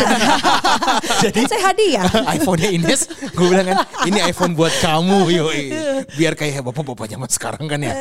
Jadi 1.23 1.43
kan 1.43 1.49
saya 1.51 1.63
hadiah 1.73 2.07
iPhone-nya 2.39 2.69
Ines, 2.71 3.09
gue 3.09 3.45
bilang 3.45 3.67
kan, 3.67 3.77
ini 4.07 4.19
iPhone 4.23 4.55
buat 4.55 4.71
kamu, 4.79 5.27
yoi. 5.29 5.63
Biar 6.15 6.33
kayak 6.37 6.63
bapak-bapak 6.63 7.11
zaman 7.11 7.29
sekarang 7.29 7.65
kan 7.67 7.79
ya. 7.81 7.93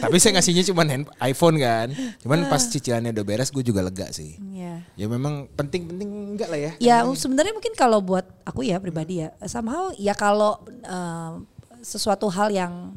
Tapi 0.00 0.16
saya 0.20 0.38
ngasihnya 0.38 0.64
cuma 0.70 0.84
iPhone 1.24 1.56
kan. 1.56 1.88
Cuman 2.20 2.46
pas 2.46 2.60
cicilannya 2.60 3.14
udah 3.16 3.24
beres, 3.24 3.48
gue 3.50 3.64
juga 3.64 3.80
lega 3.80 4.12
sih. 4.12 4.36
Iya. 4.36 4.84
Ya 4.94 5.06
memang 5.08 5.48
penting-penting 5.56 6.36
enggak 6.36 6.48
lah 6.52 6.60
ya. 6.60 6.72
Ya 6.78 6.96
sebenarnya 7.16 7.56
mungkin 7.56 7.72
kalau 7.74 8.04
buat 8.04 8.28
aku 8.44 8.66
ya 8.66 8.76
pribadi 8.82 9.24
ya 9.24 9.32
somehow 9.46 9.92
ya 9.96 10.12
kalau 10.12 10.60
eh, 10.84 11.32
sesuatu 11.80 12.28
hal 12.28 12.52
yang 12.52 12.96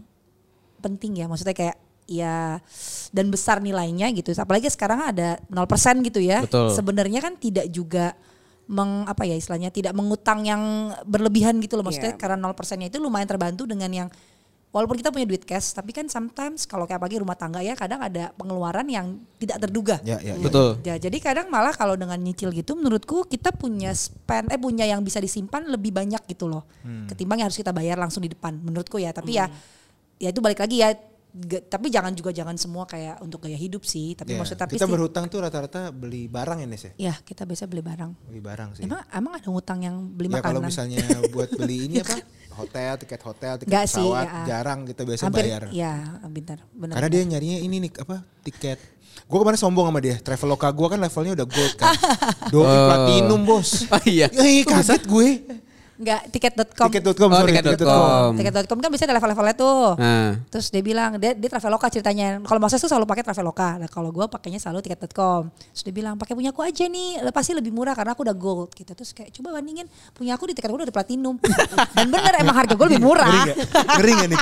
penting 0.83 1.23
ya 1.23 1.31
maksudnya 1.31 1.55
kayak 1.55 1.77
ya 2.03 2.59
dan 3.09 3.25
besar 3.27 3.59
nilainya 3.59 4.11
gitu 4.11 4.35
apalagi 4.35 4.67
sekarang 4.67 5.15
ada 5.15 5.39
0% 5.47 5.55
gitu 6.03 6.19
ya 6.19 6.43
sebenarnya 6.69 7.19
kan 7.19 7.33
tidak 7.35 7.67
juga 7.67 8.11
meng 8.63 9.03
apa 9.05 9.23
ya 9.23 9.35
istilahnya 9.35 9.69
tidak 9.69 9.91
mengutang 9.91 10.43
yang 10.43 10.61
berlebihan 11.03 11.59
gitu 11.59 11.75
loh 11.75 11.83
maksudnya 11.83 12.15
Iya. 12.15 12.19
karena 12.19 12.37
0%-nya 12.41 12.87
itu 12.87 12.97
lumayan 12.97 13.27
terbantu 13.27 13.63
dengan 13.63 13.87
yang 13.87 14.07
walaupun 14.69 14.97
kita 14.97 15.11
punya 15.11 15.23
duit 15.23 15.43
cash 15.43 15.71
tapi 15.71 15.91
kan 15.91 16.07
sometimes 16.07 16.65
kalau 16.65 16.83
kayak 16.83 16.97
pagi 16.97 17.19
rumah 17.19 17.35
tangga 17.35 17.59
ya 17.59 17.75
kadang 17.75 18.01
ada 18.01 18.33
pengeluaran 18.33 18.87
yang 18.87 19.19
tidak 19.37 19.61
terduga 19.61 19.99
Ya, 20.01 20.17
ya, 20.17 20.33
ya. 20.33 20.41
Betul. 20.41 20.79
Ya, 20.81 20.95
jadi 20.97 21.17
kadang 21.19 21.47
malah 21.47 21.71
kalau 21.71 21.93
dengan 21.93 22.17
nyicil 22.17 22.49
gitu 22.49 22.73
menurutku 22.73 23.27
kita 23.27 23.51
punya 23.51 23.93
spend 23.93 24.49
eh 24.49 24.57
punya 24.57 24.83
yang 24.83 24.99
bisa 24.99 25.19
disimpan 25.19 25.67
lebih 25.67 25.93
banyak 25.93 26.23
gitu 26.25 26.49
loh. 26.49 26.65
Ketimbang 27.05 27.39
yang 27.39 27.47
harus 27.47 27.59
kita 27.59 27.69
bayar 27.69 27.95
langsung 27.95 28.19
di 28.19 28.31
depan 28.31 28.57
menurutku 28.57 28.97
ya. 28.97 29.11
Tapi 29.11 29.37
ya 29.37 29.45
ya 30.17 30.31
itu 30.31 30.39
balik 30.39 30.57
lagi 30.57 30.81
ya 30.81 30.95
Tapi 31.63 31.89
jangan 31.89 32.13
juga 32.13 32.29
jangan 32.29 32.53
semua 32.55 32.85
kayak 32.85 33.17
untuk 33.19 33.41
gaya 33.41 33.55
hidup 33.55 33.81
sih. 33.81 34.13
Tapi 34.13 34.33
Ya, 34.33 34.39
maksud 34.39 34.53
tapi 34.53 34.77
kita 34.77 34.85
sih- 34.85 34.93
berhutang 34.93 35.25
tuh 35.25 35.41
rata-rata 35.41 35.89
beli 35.89 36.25
barang 36.27 36.61
ya 36.61 36.67
Nes 36.67 36.83
ya? 36.83 36.91
Ya 36.95 37.13
kita 37.17 37.41
biasa 37.43 37.65
beli 37.65 37.81
barang. 37.81 38.13
Beli 38.23 38.37
barang 38.39 38.69
sih. 38.77 38.85
Emang 38.85 39.01
emang 39.09 39.33
ada 39.33 39.49
hutang 39.49 39.81
yang 39.81 39.97
beli 40.07 40.29
ya 40.29 40.39
kalau 40.39 40.61
makanan? 40.61 40.69
misalnya 40.69 41.01
buat 41.29 41.49
beli 41.51 41.77
ini 41.87 41.95
apa? 42.05 42.21
Hotel, 42.53 42.93
tiket 43.01 43.21
hotel, 43.23 43.53
tiket 43.57 43.73
sih, 43.83 43.97
pesawat, 43.97 44.25
ya. 44.29 44.41
jarang 44.47 44.85
kita 44.85 45.01
biasa 45.01 45.25
Hampir 45.25 45.41
bayar. 45.43 45.73
ya 45.73 45.93
bentar 46.23 46.61
benar. 46.69 46.93
Karena 46.95 47.09
dia 47.09 47.21
nyarinya 47.27 47.57
ini 47.59 47.75
nih 47.81 47.91
apa? 47.97 48.21
Tiket. 48.45 48.77
Gue 49.25 49.37
kemarin 49.39 49.57
sombong 49.57 49.89
sama 49.89 49.97
dia. 49.97 50.17
Traveloka 50.17 50.69
gue 50.69 50.87
kan 50.87 50.99
levelnya 50.99 51.33
udah 51.33 51.47
gold 51.47 51.73
kan. 51.75 51.97
Doi 52.53 52.65
platinum 52.65 53.41
bos. 53.41 53.89
Oh 53.89 54.03
iya. 54.05 54.29
Eh, 54.29 54.61
kaget 54.61 55.01
gue. 55.03 55.29
Enggak 55.93 56.21
tiket.com. 56.33 56.89
Tiket.com 56.89 57.29
Oh, 57.29 57.37
sorry. 57.37 57.53
tiket.com. 57.53 58.29
Tiket.com 58.33 58.77
kan 58.81 58.89
biasanya 58.89 59.09
ada 59.13 59.17
level-levelnya 59.21 59.55
tuh. 59.55 59.81
Nah. 60.01 60.29
Terus 60.49 60.67
dia 60.73 60.81
bilang 60.81 61.21
dia 61.21 61.37
dia 61.37 61.49
Traveloka 61.53 61.85
ceritanya. 61.93 62.41
Kalau 62.41 62.59
Moses 62.59 62.81
tuh 62.81 62.89
selalu 62.89 63.05
pakai 63.05 63.23
Traveloka. 63.23 63.77
Nah, 63.77 63.89
kalau 63.89 64.09
gue 64.09 64.25
pakainya 64.25 64.57
selalu 64.57 64.81
tiket.com. 64.81 65.53
Terus 65.53 65.83
dia 65.85 65.93
bilang 65.93 66.17
pakai 66.17 66.33
punya 66.33 66.49
aku 66.49 66.65
aja 66.65 66.89
nih, 66.89 67.21
pasti 67.29 67.53
lebih 67.53 67.69
murah 67.69 67.93
karena 67.93 68.17
aku 68.17 68.25
udah 68.25 68.35
gold 68.35 68.73
gitu. 68.73 68.91
Terus 68.97 69.13
kayak 69.13 69.29
coba 69.37 69.61
bandingin 69.61 69.85
punya 70.17 70.33
aku 70.33 70.49
di 70.49 70.53
tiket 70.57 70.69
gue 70.73 70.81
udah 70.89 70.95
platinum. 70.95 71.37
Dan 71.97 72.09
bener 72.09 72.33
emang 72.41 72.57
harga 72.57 72.73
gue 72.73 72.87
lebih 72.89 73.03
murah. 73.03 73.45
Ngeri 74.01 74.11
gak 74.17 74.27
nih? 74.33 74.39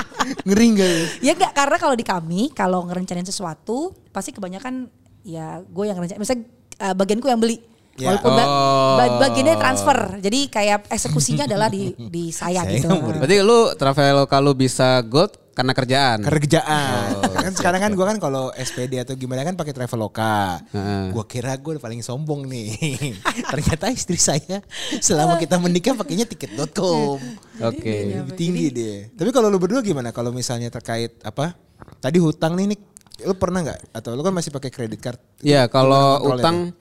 Ngeri 0.48 0.66
gak? 0.76 0.92
ya 1.20 1.32
enggak 1.36 1.52
karena 1.52 1.76
kalau 1.76 1.94
di 1.96 2.04
kami 2.04 2.48
kalau 2.56 2.88
ngerencanain 2.88 3.28
sesuatu 3.28 3.92
pasti 4.08 4.32
kebanyakan 4.32 4.88
ya 5.22 5.60
gue 5.60 5.84
yang 5.84 6.00
ngerencanain. 6.00 6.22
Misalnya 6.22 6.44
uh, 6.80 6.94
bagianku 6.96 7.28
yang 7.28 7.40
beli. 7.40 7.71
Ya. 7.92 8.08
Walaupun 8.08 8.32
Oh. 8.32 8.96
ba- 8.96 9.18
bagiannya 9.20 9.56
transfer. 9.56 9.98
Jadi 10.18 10.40
kayak 10.48 10.88
eksekusinya 10.88 11.44
adalah 11.44 11.68
di 11.68 11.92
di 11.98 12.32
saya, 12.32 12.64
Saya 12.64 12.72
gitu. 12.74 12.88
Berarti 12.88 13.36
lu 13.40 13.76
travel 13.76 14.24
kalau 14.26 14.52
bisa 14.52 15.00
gold 15.02 15.36
karena 15.52 15.76
kerjaan. 15.76 16.24
Kerjaan. 16.24 17.20
Oh, 17.20 17.36
kan 17.36 17.52
sekarang 17.52 17.80
kan 17.80 17.92
gue 17.92 18.06
kan 18.06 18.16
kalau 18.16 18.48
SPD 18.54 18.96
atau 18.96 19.12
gimana 19.12 19.44
kan 19.44 19.52
pakai 19.52 19.76
Traveloka. 19.76 20.64
Heeh. 20.72 21.12
Gue 21.12 21.24
kira 21.28 21.52
gue 21.54 21.76
paling 21.76 22.00
sombong 22.00 22.48
nih. 22.48 22.72
Ternyata 23.52 23.92
istri 23.92 24.16
saya 24.16 24.64
selama 24.96 25.36
kita 25.36 25.60
menikah 25.60 25.92
pakainya 25.92 26.24
tiket.com. 26.24 27.20
Oke. 27.60 28.24
Lebih 28.24 28.32
tinggi 28.32 28.66
deh. 28.72 28.98
Tapi 29.12 29.28
kalau 29.28 29.46
lu 29.46 29.60
berdua 29.60 29.84
gimana? 29.84 30.08
Kalau 30.10 30.32
misalnya 30.32 30.72
terkait 30.72 31.20
apa? 31.20 31.52
Tadi 32.00 32.16
hutang 32.16 32.56
nih, 32.56 32.72
Nik. 32.72 32.80
Lu 33.22 33.36
pernah 33.36 33.60
nggak? 33.60 33.92
Atau 33.92 34.16
lu 34.16 34.24
kan 34.24 34.32
masih 34.32 34.48
pakai 34.48 34.72
kredit 34.72 34.98
card? 34.98 35.20
Ya 35.44 35.68
kalau 35.68 36.16
utang, 36.32 36.72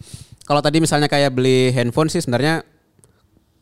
kalau 0.52 0.60
tadi 0.60 0.84
misalnya 0.84 1.08
kayak 1.08 1.32
beli 1.32 1.72
handphone 1.72 2.12
sih 2.12 2.20
sebenarnya 2.20 2.68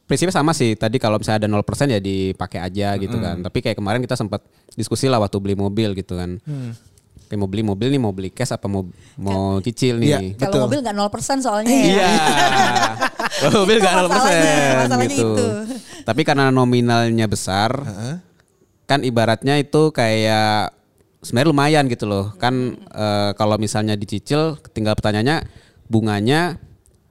prinsipnya 0.10 0.34
sama 0.34 0.58
sih. 0.58 0.74
Tadi 0.74 0.98
kalau 0.98 1.22
misalnya 1.22 1.46
ada 1.46 1.50
0% 1.54 1.62
ya 1.86 2.02
dipakai 2.02 2.58
aja 2.58 2.98
gitu 2.98 3.22
kan. 3.22 3.46
Tapi 3.46 3.62
kayak 3.62 3.78
kemarin 3.78 4.02
kita 4.02 4.18
sempat 4.18 4.42
diskusi 4.74 5.06
lah 5.06 5.22
waktu 5.22 5.38
beli 5.38 5.54
mobil 5.54 5.94
gitu 5.94 6.18
kan. 6.18 6.42
Kayak 7.30 7.40
mau 7.46 7.46
beli 7.46 7.62
mobil 7.62 7.88
nih 7.94 8.02
mau 8.02 8.10
beli 8.10 8.34
cash 8.34 8.58
apa 8.58 8.66
mau 8.66 8.90
mau 9.22 9.62
cicil 9.62 10.02
Iya. 10.02 10.18
nih. 10.18 10.34
Kalau 10.42 10.50
Betul. 10.50 10.62
mobil 10.66 10.80
nggak 10.82 10.96
0% 10.98 11.46
soalnya 11.46 11.70
ya. 11.70 11.86
Iya. 11.86 12.10
Kalau 13.46 13.64
mobil 13.64 13.78
Itu 13.80 13.86
gak 13.86 13.96
0% 13.96 14.10
masalahnya, 14.10 14.58
masalahnya 14.84 15.08
gitu. 15.14 15.30
itu. 15.32 15.46
Tapi 16.04 16.22
karena 16.26 16.46
nominalnya 16.50 17.28
besar, 17.30 17.72
kan 18.84 19.00
ibaratnya 19.06 19.62
itu 19.62 19.94
kayak 19.94 20.74
sebenarnya 21.22 21.50
lumayan 21.54 21.86
gitu 21.86 22.10
loh. 22.10 22.34
Kan 22.36 22.82
eh, 22.82 23.32
kalau 23.38 23.56
misalnya 23.62 23.94
dicicil, 23.94 24.58
tinggal 24.74 24.98
pertanyaannya 24.98 25.46
bunganya 25.88 26.58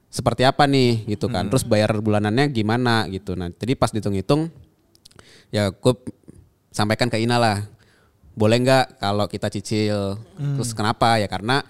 seperti 0.09 0.41
apa 0.43 0.65
nih 0.65 1.05
gitu 1.05 1.29
kan. 1.29 1.45
Terus 1.47 1.63
bayar 1.63 1.93
bulanannya 2.01 2.49
gimana 2.49 3.05
gitu. 3.13 3.37
Nah, 3.37 3.53
jadi 3.53 3.77
pas 3.77 3.93
dihitung-hitung 3.93 4.49
ya 5.53 5.69
gue 5.69 5.93
sampaikan 6.73 7.07
ke 7.09 7.21
Ina 7.21 7.37
lah. 7.37 7.57
Boleh 8.33 8.57
nggak 8.61 9.01
kalau 9.01 9.25
kita 9.29 9.47
cicil? 9.53 10.17
Terus 10.57 10.73
kenapa? 10.73 11.21
Ya 11.21 11.29
karena 11.29 11.61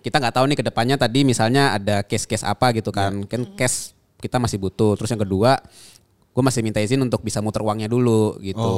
kita 0.00 0.16
nggak 0.16 0.34
tahu 0.36 0.44
nih 0.48 0.58
ke 0.60 0.64
depannya 0.64 0.96
tadi 0.96 1.24
misalnya 1.24 1.76
ada 1.76 2.04
case-case 2.04 2.44
apa 2.44 2.72
gitu 2.76 2.92
kan. 2.92 3.24
Kan 3.24 3.56
case 3.56 3.96
kita 4.20 4.36
masih 4.36 4.60
butuh. 4.60 5.00
Terus 5.00 5.08
yang 5.12 5.22
kedua, 5.24 5.60
gue 6.36 6.42
masih 6.44 6.60
minta 6.60 6.84
izin 6.84 7.00
untuk 7.00 7.24
bisa 7.24 7.40
muter 7.40 7.64
uangnya 7.64 7.88
dulu 7.88 8.36
gitu. 8.44 8.74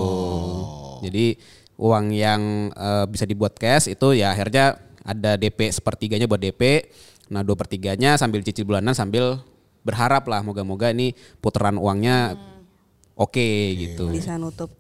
Jadi 1.02 1.34
uang 1.82 2.14
yang 2.14 2.70
eh, 2.70 3.04
bisa 3.10 3.26
dibuat 3.26 3.58
cash 3.58 3.90
itu 3.90 4.14
ya 4.14 4.30
akhirnya 4.30 4.78
ada 5.02 5.34
DP 5.34 5.74
sepertiganya 5.74 6.30
buat 6.30 6.38
DP. 6.38 6.86
Nah 7.28 7.40
dua 7.40 7.54
pertiganya 7.54 8.14
sambil 8.14 8.40
cicil 8.40 8.64
bulanan 8.64 8.92
sambil 8.92 9.38
berharap 9.80 10.24
lah 10.24 10.40
moga-moga 10.40 10.88
ini 10.88 11.10
putaran 11.38 11.74
uangnya 11.74 12.38
oke 13.12 13.48
gitu. 13.74 14.08
bisa 14.08 14.34
nutup 14.36 14.70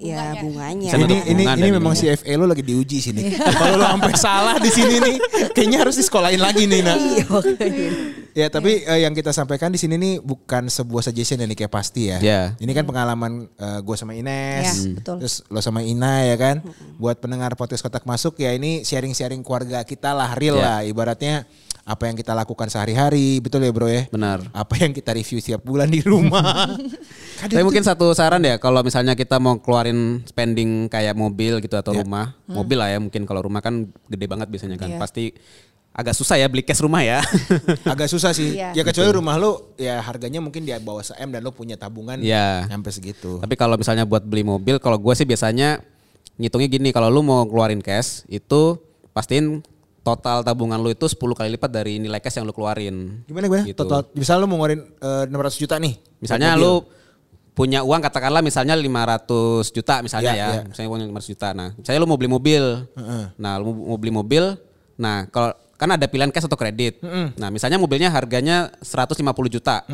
ya 0.00 0.32
Bisa 0.32 0.40
bunganya. 0.40 0.88
ini 0.96 1.16
ini 1.28 1.42
ini 1.44 1.68
memang 1.70 1.92
ininya. 1.92 2.16
CFA 2.16 2.32
lo 2.34 2.48
lagi 2.48 2.64
diuji 2.64 2.98
sini. 2.98 3.20
Kalau 3.52 3.76
lo 3.76 3.84
sampai 3.84 4.14
salah 4.16 4.56
di 4.56 4.72
sini 4.72 4.96
nih, 4.96 5.16
kayaknya 5.52 5.84
harus 5.84 6.00
disekolahin 6.00 6.40
lagi 6.40 6.64
nih, 6.64 6.80
Nak. 6.80 6.98
Ya 8.32 8.46
tapi 8.46 8.80
eh, 8.80 9.04
yang 9.04 9.12
kita 9.12 9.28
sampaikan 9.28 9.68
di 9.68 9.76
sini 9.76 9.98
nih 9.98 10.22
bukan 10.22 10.70
sebuah 10.70 11.02
suggestion 11.02 11.36
yang 11.36 11.50
kayak 11.50 11.68
pasti 11.68 12.08
ya. 12.08 12.16
Ya. 12.16 12.40
Ini 12.56 12.72
kan 12.72 12.86
pengalaman 12.86 13.52
gue 13.84 13.96
sama 13.98 14.16
Ines, 14.16 14.64
Ya, 14.64 14.72
betul. 14.94 15.16
terus 15.20 15.44
lo 15.44 15.60
sama 15.60 15.82
Ina 15.82 16.24
ya 16.24 16.36
kan. 16.38 16.64
Buat 16.96 17.18
pendengar 17.18 17.52
podcast 17.52 17.82
kotak 17.82 18.06
masuk 18.06 18.38
ya 18.38 18.54
ini 18.54 18.80
sharing-sharing 18.80 19.42
keluarga 19.42 19.82
kita 19.82 20.16
lah, 20.16 20.32
real 20.32 20.56
Ya. 20.56 20.62
lah. 20.62 20.78
Ibaratnya 20.80 21.44
apa 21.90 22.06
yang 22.06 22.14
kita 22.14 22.30
lakukan 22.32 22.70
sehari-hari, 22.70 23.42
betul 23.42 23.58
ya 23.60 23.74
bro 23.74 23.90
ya. 23.90 24.06
Benar. 24.06 24.46
Apa 24.54 24.78
yang 24.78 24.94
kita 24.94 25.10
review 25.10 25.42
setiap 25.42 25.58
bulan 25.60 25.90
di 25.90 25.98
rumah. 26.00 26.70
Tapi 27.42 27.50
tuh- 27.52 27.66
mungkin 27.66 27.82
satu 27.82 28.14
saran 28.14 28.38
ya 28.40 28.56
kalau 28.56 28.78
misalnya 28.80 29.18
kita 29.18 29.36
mau 29.36 29.58
keluarin 29.58 30.22
spending 30.22 30.86
kayak 30.86 31.12
mobil 31.12 31.58
gitu 31.58 31.74
atau 31.74 31.90
Ya. 31.90 32.06
rumah, 32.06 32.38
mobil 32.46 32.78
lah 32.78 32.88
ya 32.88 33.02
mungkin 33.02 33.26
kalau 33.26 33.42
rumah 33.42 33.58
kan 33.58 33.90
gede 34.06 34.26
banget 34.26 34.46
biasanya 34.46 34.78
kan. 34.78 34.86
Iya. 34.86 34.98
Pasti 34.98 35.34
agak 35.90 36.14
susah 36.14 36.38
ya 36.38 36.46
beli 36.46 36.62
cash 36.62 36.78
rumah 36.78 37.02
ya. 37.02 37.18
agak 37.92 38.06
susah 38.06 38.30
sih. 38.30 38.54
Iya. 38.54 38.70
Ya 38.70 38.82
kecuali 38.86 39.10
rumah 39.10 39.34
lo 39.34 39.74
ya 39.74 39.98
harganya 39.98 40.38
mungkin 40.38 40.62
di 40.62 40.70
bawah 40.70 41.02
1 41.02 41.18
M 41.18 41.34
dan 41.34 41.42
lo 41.42 41.50
punya 41.50 41.74
tabungan 41.74 42.22
Iya. 42.22 42.70
sampai 42.70 42.90
segitu. 42.94 43.42
Tapi 43.42 43.58
kalau 43.58 43.74
misalnya 43.74 44.06
buat 44.06 44.22
beli 44.22 44.46
mobil, 44.46 44.78
kalau 44.78 44.94
gue 44.94 45.10
sih 45.12 45.26
biasanya 45.26 45.82
ngitungnya 46.38 46.70
gini, 46.70 46.88
kalau 46.94 47.10
lu 47.10 47.20
mau 47.20 47.42
keluarin 47.42 47.82
cash 47.82 48.22
itu 48.26 48.78
pastiin 49.10 49.58
total 50.10 50.42
tabungan 50.42 50.82
lu 50.82 50.90
itu 50.90 51.06
10 51.06 51.14
kali 51.16 51.48
lipat 51.54 51.70
dari 51.70 52.02
nilai 52.02 52.18
cash 52.18 52.42
yang 52.42 52.46
lu 52.46 52.54
keluarin. 52.54 53.22
Gimana 53.30 53.46
gimana? 53.46 53.62
Gitu. 53.62 53.78
Total 53.78 54.02
misalnya 54.18 54.40
lo 54.42 54.46
mau 54.50 54.58
ngeluarin 54.58 54.80
eh, 54.82 55.24
600 55.30 55.62
juta 55.62 55.74
nih. 55.78 55.94
Misalnya 56.18 56.58
lu 56.58 56.82
punya 57.54 57.84
uang 57.84 58.00
katakanlah 58.00 58.40
misalnya 58.40 58.72
500 58.72 59.76
juta 59.76 59.94
misalnya 60.00 60.32
Iya, 60.32 60.40
ya, 60.40 60.48
iya. 60.50 60.62
misalnya 60.66 60.88
uang 60.90 61.00
500 61.14 61.32
juta. 61.34 61.48
Nah, 61.54 61.68
misalnya 61.78 61.98
lu 62.02 62.08
mau 62.10 62.18
beli 62.18 62.30
mobil. 62.30 62.64
Nah, 63.38 63.52
lu 63.62 63.70
mau 63.74 63.98
beli 64.00 64.12
mobil. 64.14 64.44
Nah, 64.98 65.30
kalau 65.30 65.54
kan 65.78 65.88
ada 65.94 66.06
pilihan 66.10 66.28
cash 66.34 66.44
atau 66.50 66.58
kredit. 66.58 66.98
Nah, 67.38 67.48
misalnya 67.54 67.78
mobilnya 67.78 68.10
harganya 68.10 68.74
150 68.82 69.22
juta. 69.48 69.86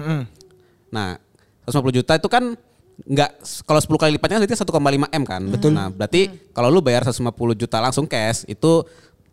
Nah, 0.93 1.21
150 1.69 1.99
juta 2.03 2.13
itu 2.17 2.29
kan 2.31 2.57
nggak 2.97 3.31
kalau 3.69 3.77
10 3.77 4.01
kali 4.01 4.11
lipatnya 4.17 4.41
berarti 4.41 4.57
1,5 4.57 5.13
M 5.13 5.25
kan. 5.29 5.43
Betul. 5.53 5.77
Nah, 5.77 5.93
berarti 5.93 6.33
kalau 6.57 6.73
lu 6.73 6.81
bayar 6.81 7.05
150 7.05 7.29
juta 7.53 7.77
langsung 7.83 8.09
cash 8.09 8.49
itu 8.49 8.87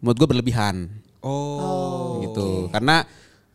menurut 0.04 0.18
gue 0.20 0.30
berlebihan 0.30 0.92
Oh. 1.24 2.20
gitu. 2.20 2.68
Karena 2.68 3.08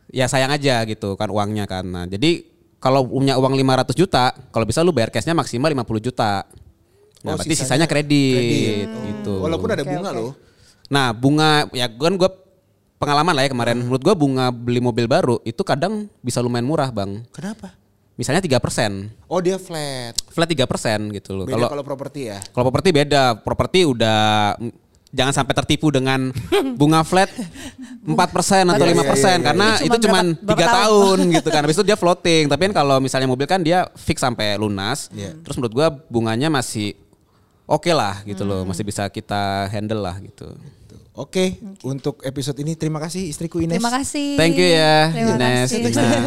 ya 0.09 0.25
sayang 0.25 0.49
aja 0.49 0.81
gitu 0.83 1.13
kan 1.13 1.29
uangnya 1.29 1.69
kan. 1.69 1.85
Nah, 1.85 2.05
jadi 2.09 2.41
kalau 2.81 3.05
punya 3.05 3.37
uang 3.37 3.53
500 3.53 3.93
juta, 3.93 4.33
kalau 4.49 4.65
bisa 4.65 4.81
lu 4.81 4.89
bayar 4.89 5.13
cashnya 5.13 5.37
maksimal 5.37 5.69
50 5.69 6.01
juta. 6.01 6.49
Nah, 7.21 7.35
Oh, 7.35 7.37
berarti 7.37 7.51
sisanya 7.53 7.85
sisanya 7.85 7.87
kredit, 7.87 8.87
gitu. 8.89 9.43
Walaupun 9.43 9.69
ada 9.69 9.83
bunga 9.83 10.09
oke. 10.09 10.17
loh. 10.17 10.31
Nah, 10.89 11.11
bunga 11.13 11.67
ya 11.75 11.85
kan 11.85 12.15
gue 12.15 12.29
pengalaman 12.97 13.35
lah 13.35 13.43
ya 13.45 13.51
kemarin. 13.51 13.77
Menurut 13.85 14.01
gue 14.01 14.15
bunga 14.15 14.49
beli 14.49 14.81
mobil 14.81 15.05
baru 15.05 15.37
itu 15.43 15.61
kadang 15.61 16.09
bisa 16.23 16.41
lumayan 16.41 16.65
murah, 16.65 16.89
Bang. 16.89 17.21
Kenapa? 17.29 17.75
Misalnya 18.15 18.41
3%. 18.43 19.11
Oh 19.31 19.39
dia 19.39 19.55
flat. 19.55 20.15
Flat 20.27 20.47
3% 20.49 21.11
gitu 21.13 21.37
loh. 21.37 21.45
Beda 21.47 21.55
Kalau 21.55 21.67
kalau 21.71 21.83
properti 21.85 22.27
ya. 22.27 22.39
kalau 22.51 22.63
properti 22.67 22.89
beda. 22.91 23.23
Properti 23.39 23.79
udah 23.87 24.19
jangan 25.09 25.33
sampai 25.33 25.53
tertipu 25.57 25.89
dengan 25.89 26.29
bunga 26.79 27.01
flat 27.01 27.29
4% 28.05 28.13
atau 28.13 28.85
Iya, 28.85 28.93
5% 28.93 29.05
iya, 29.05 29.13
iya, 29.13 29.35
karena 29.41 29.67
iya. 29.77 29.85
itu 29.89 29.97
Cuma 30.05 30.19
tiga 30.23 30.65
tahun? 30.69 31.17
gitu 31.33 31.49
kan. 31.49 31.61
Habis 31.65 31.77
itu 31.81 31.85
dia 31.85 31.97
floating. 31.97 32.43
Tapi 32.49 32.61
kan 32.69 32.73
kalau 32.85 32.97
misalnya 33.01 33.27
mobil 33.29 33.49
kan 33.49 33.61
dia 33.61 33.89
fix 33.97 34.21
sampai 34.21 34.57
lunas. 34.57 35.09
Iya. 35.13 35.33
Terus 35.41 35.55
menurut 35.57 35.73
gua 35.73 35.87
bunganya 36.09 36.49
masih 36.53 36.93
oke 37.65 37.89
lah 37.89 38.21
gitu 38.25 38.45
loh. 38.45 38.65
Masih 38.65 38.85
bisa 38.85 39.09
kita 39.09 39.69
handle 39.73 40.01
lah 40.01 40.17
gitu. 40.21 40.53
Oke, 41.19 41.59
untuk 41.83 42.23
episode 42.23 42.55
ini 42.63 42.79
terima 42.79 42.95
kasih 42.95 43.27
istriku 43.27 43.59
Ines. 43.59 43.75
Terima 43.75 43.91
kasih. 43.91 44.39
Thank 44.39 44.55
you 44.55 44.71
ya, 44.71 45.11
Terima 45.11 45.35
Ines. 45.35 45.67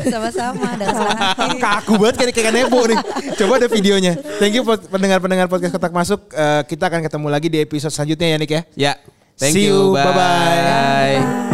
Sama-sama. 0.05 0.69
Kaku 1.65 1.97
banget 1.97 2.15
kayak 2.21 2.35
kayak 2.37 2.53
nebo 2.53 2.85
nih. 2.85 3.01
Coba 3.41 3.57
ada 3.57 3.73
videonya. 3.73 4.21
Thank 4.37 4.53
you 4.53 4.63
pod- 4.69 4.85
pendengar-pendengar 4.93 5.49
podcast 5.49 5.73
kotak 5.73 5.97
masuk. 5.97 6.29
Eh, 6.29 6.63
kita 6.69 6.93
akan 6.93 7.01
ketemu 7.09 7.27
lagi 7.33 7.49
di 7.49 7.59
episode 7.65 7.89
selanjutnya 7.89 8.29
ya 8.29 8.37
Nick 8.37 8.53
ya. 8.53 8.63
Ya, 8.77 8.93
thank 9.41 9.57
See 9.57 9.65
you. 9.65 9.97
you. 9.97 9.97
Bye-bye. 9.97 10.61
Bye. 10.61 11.52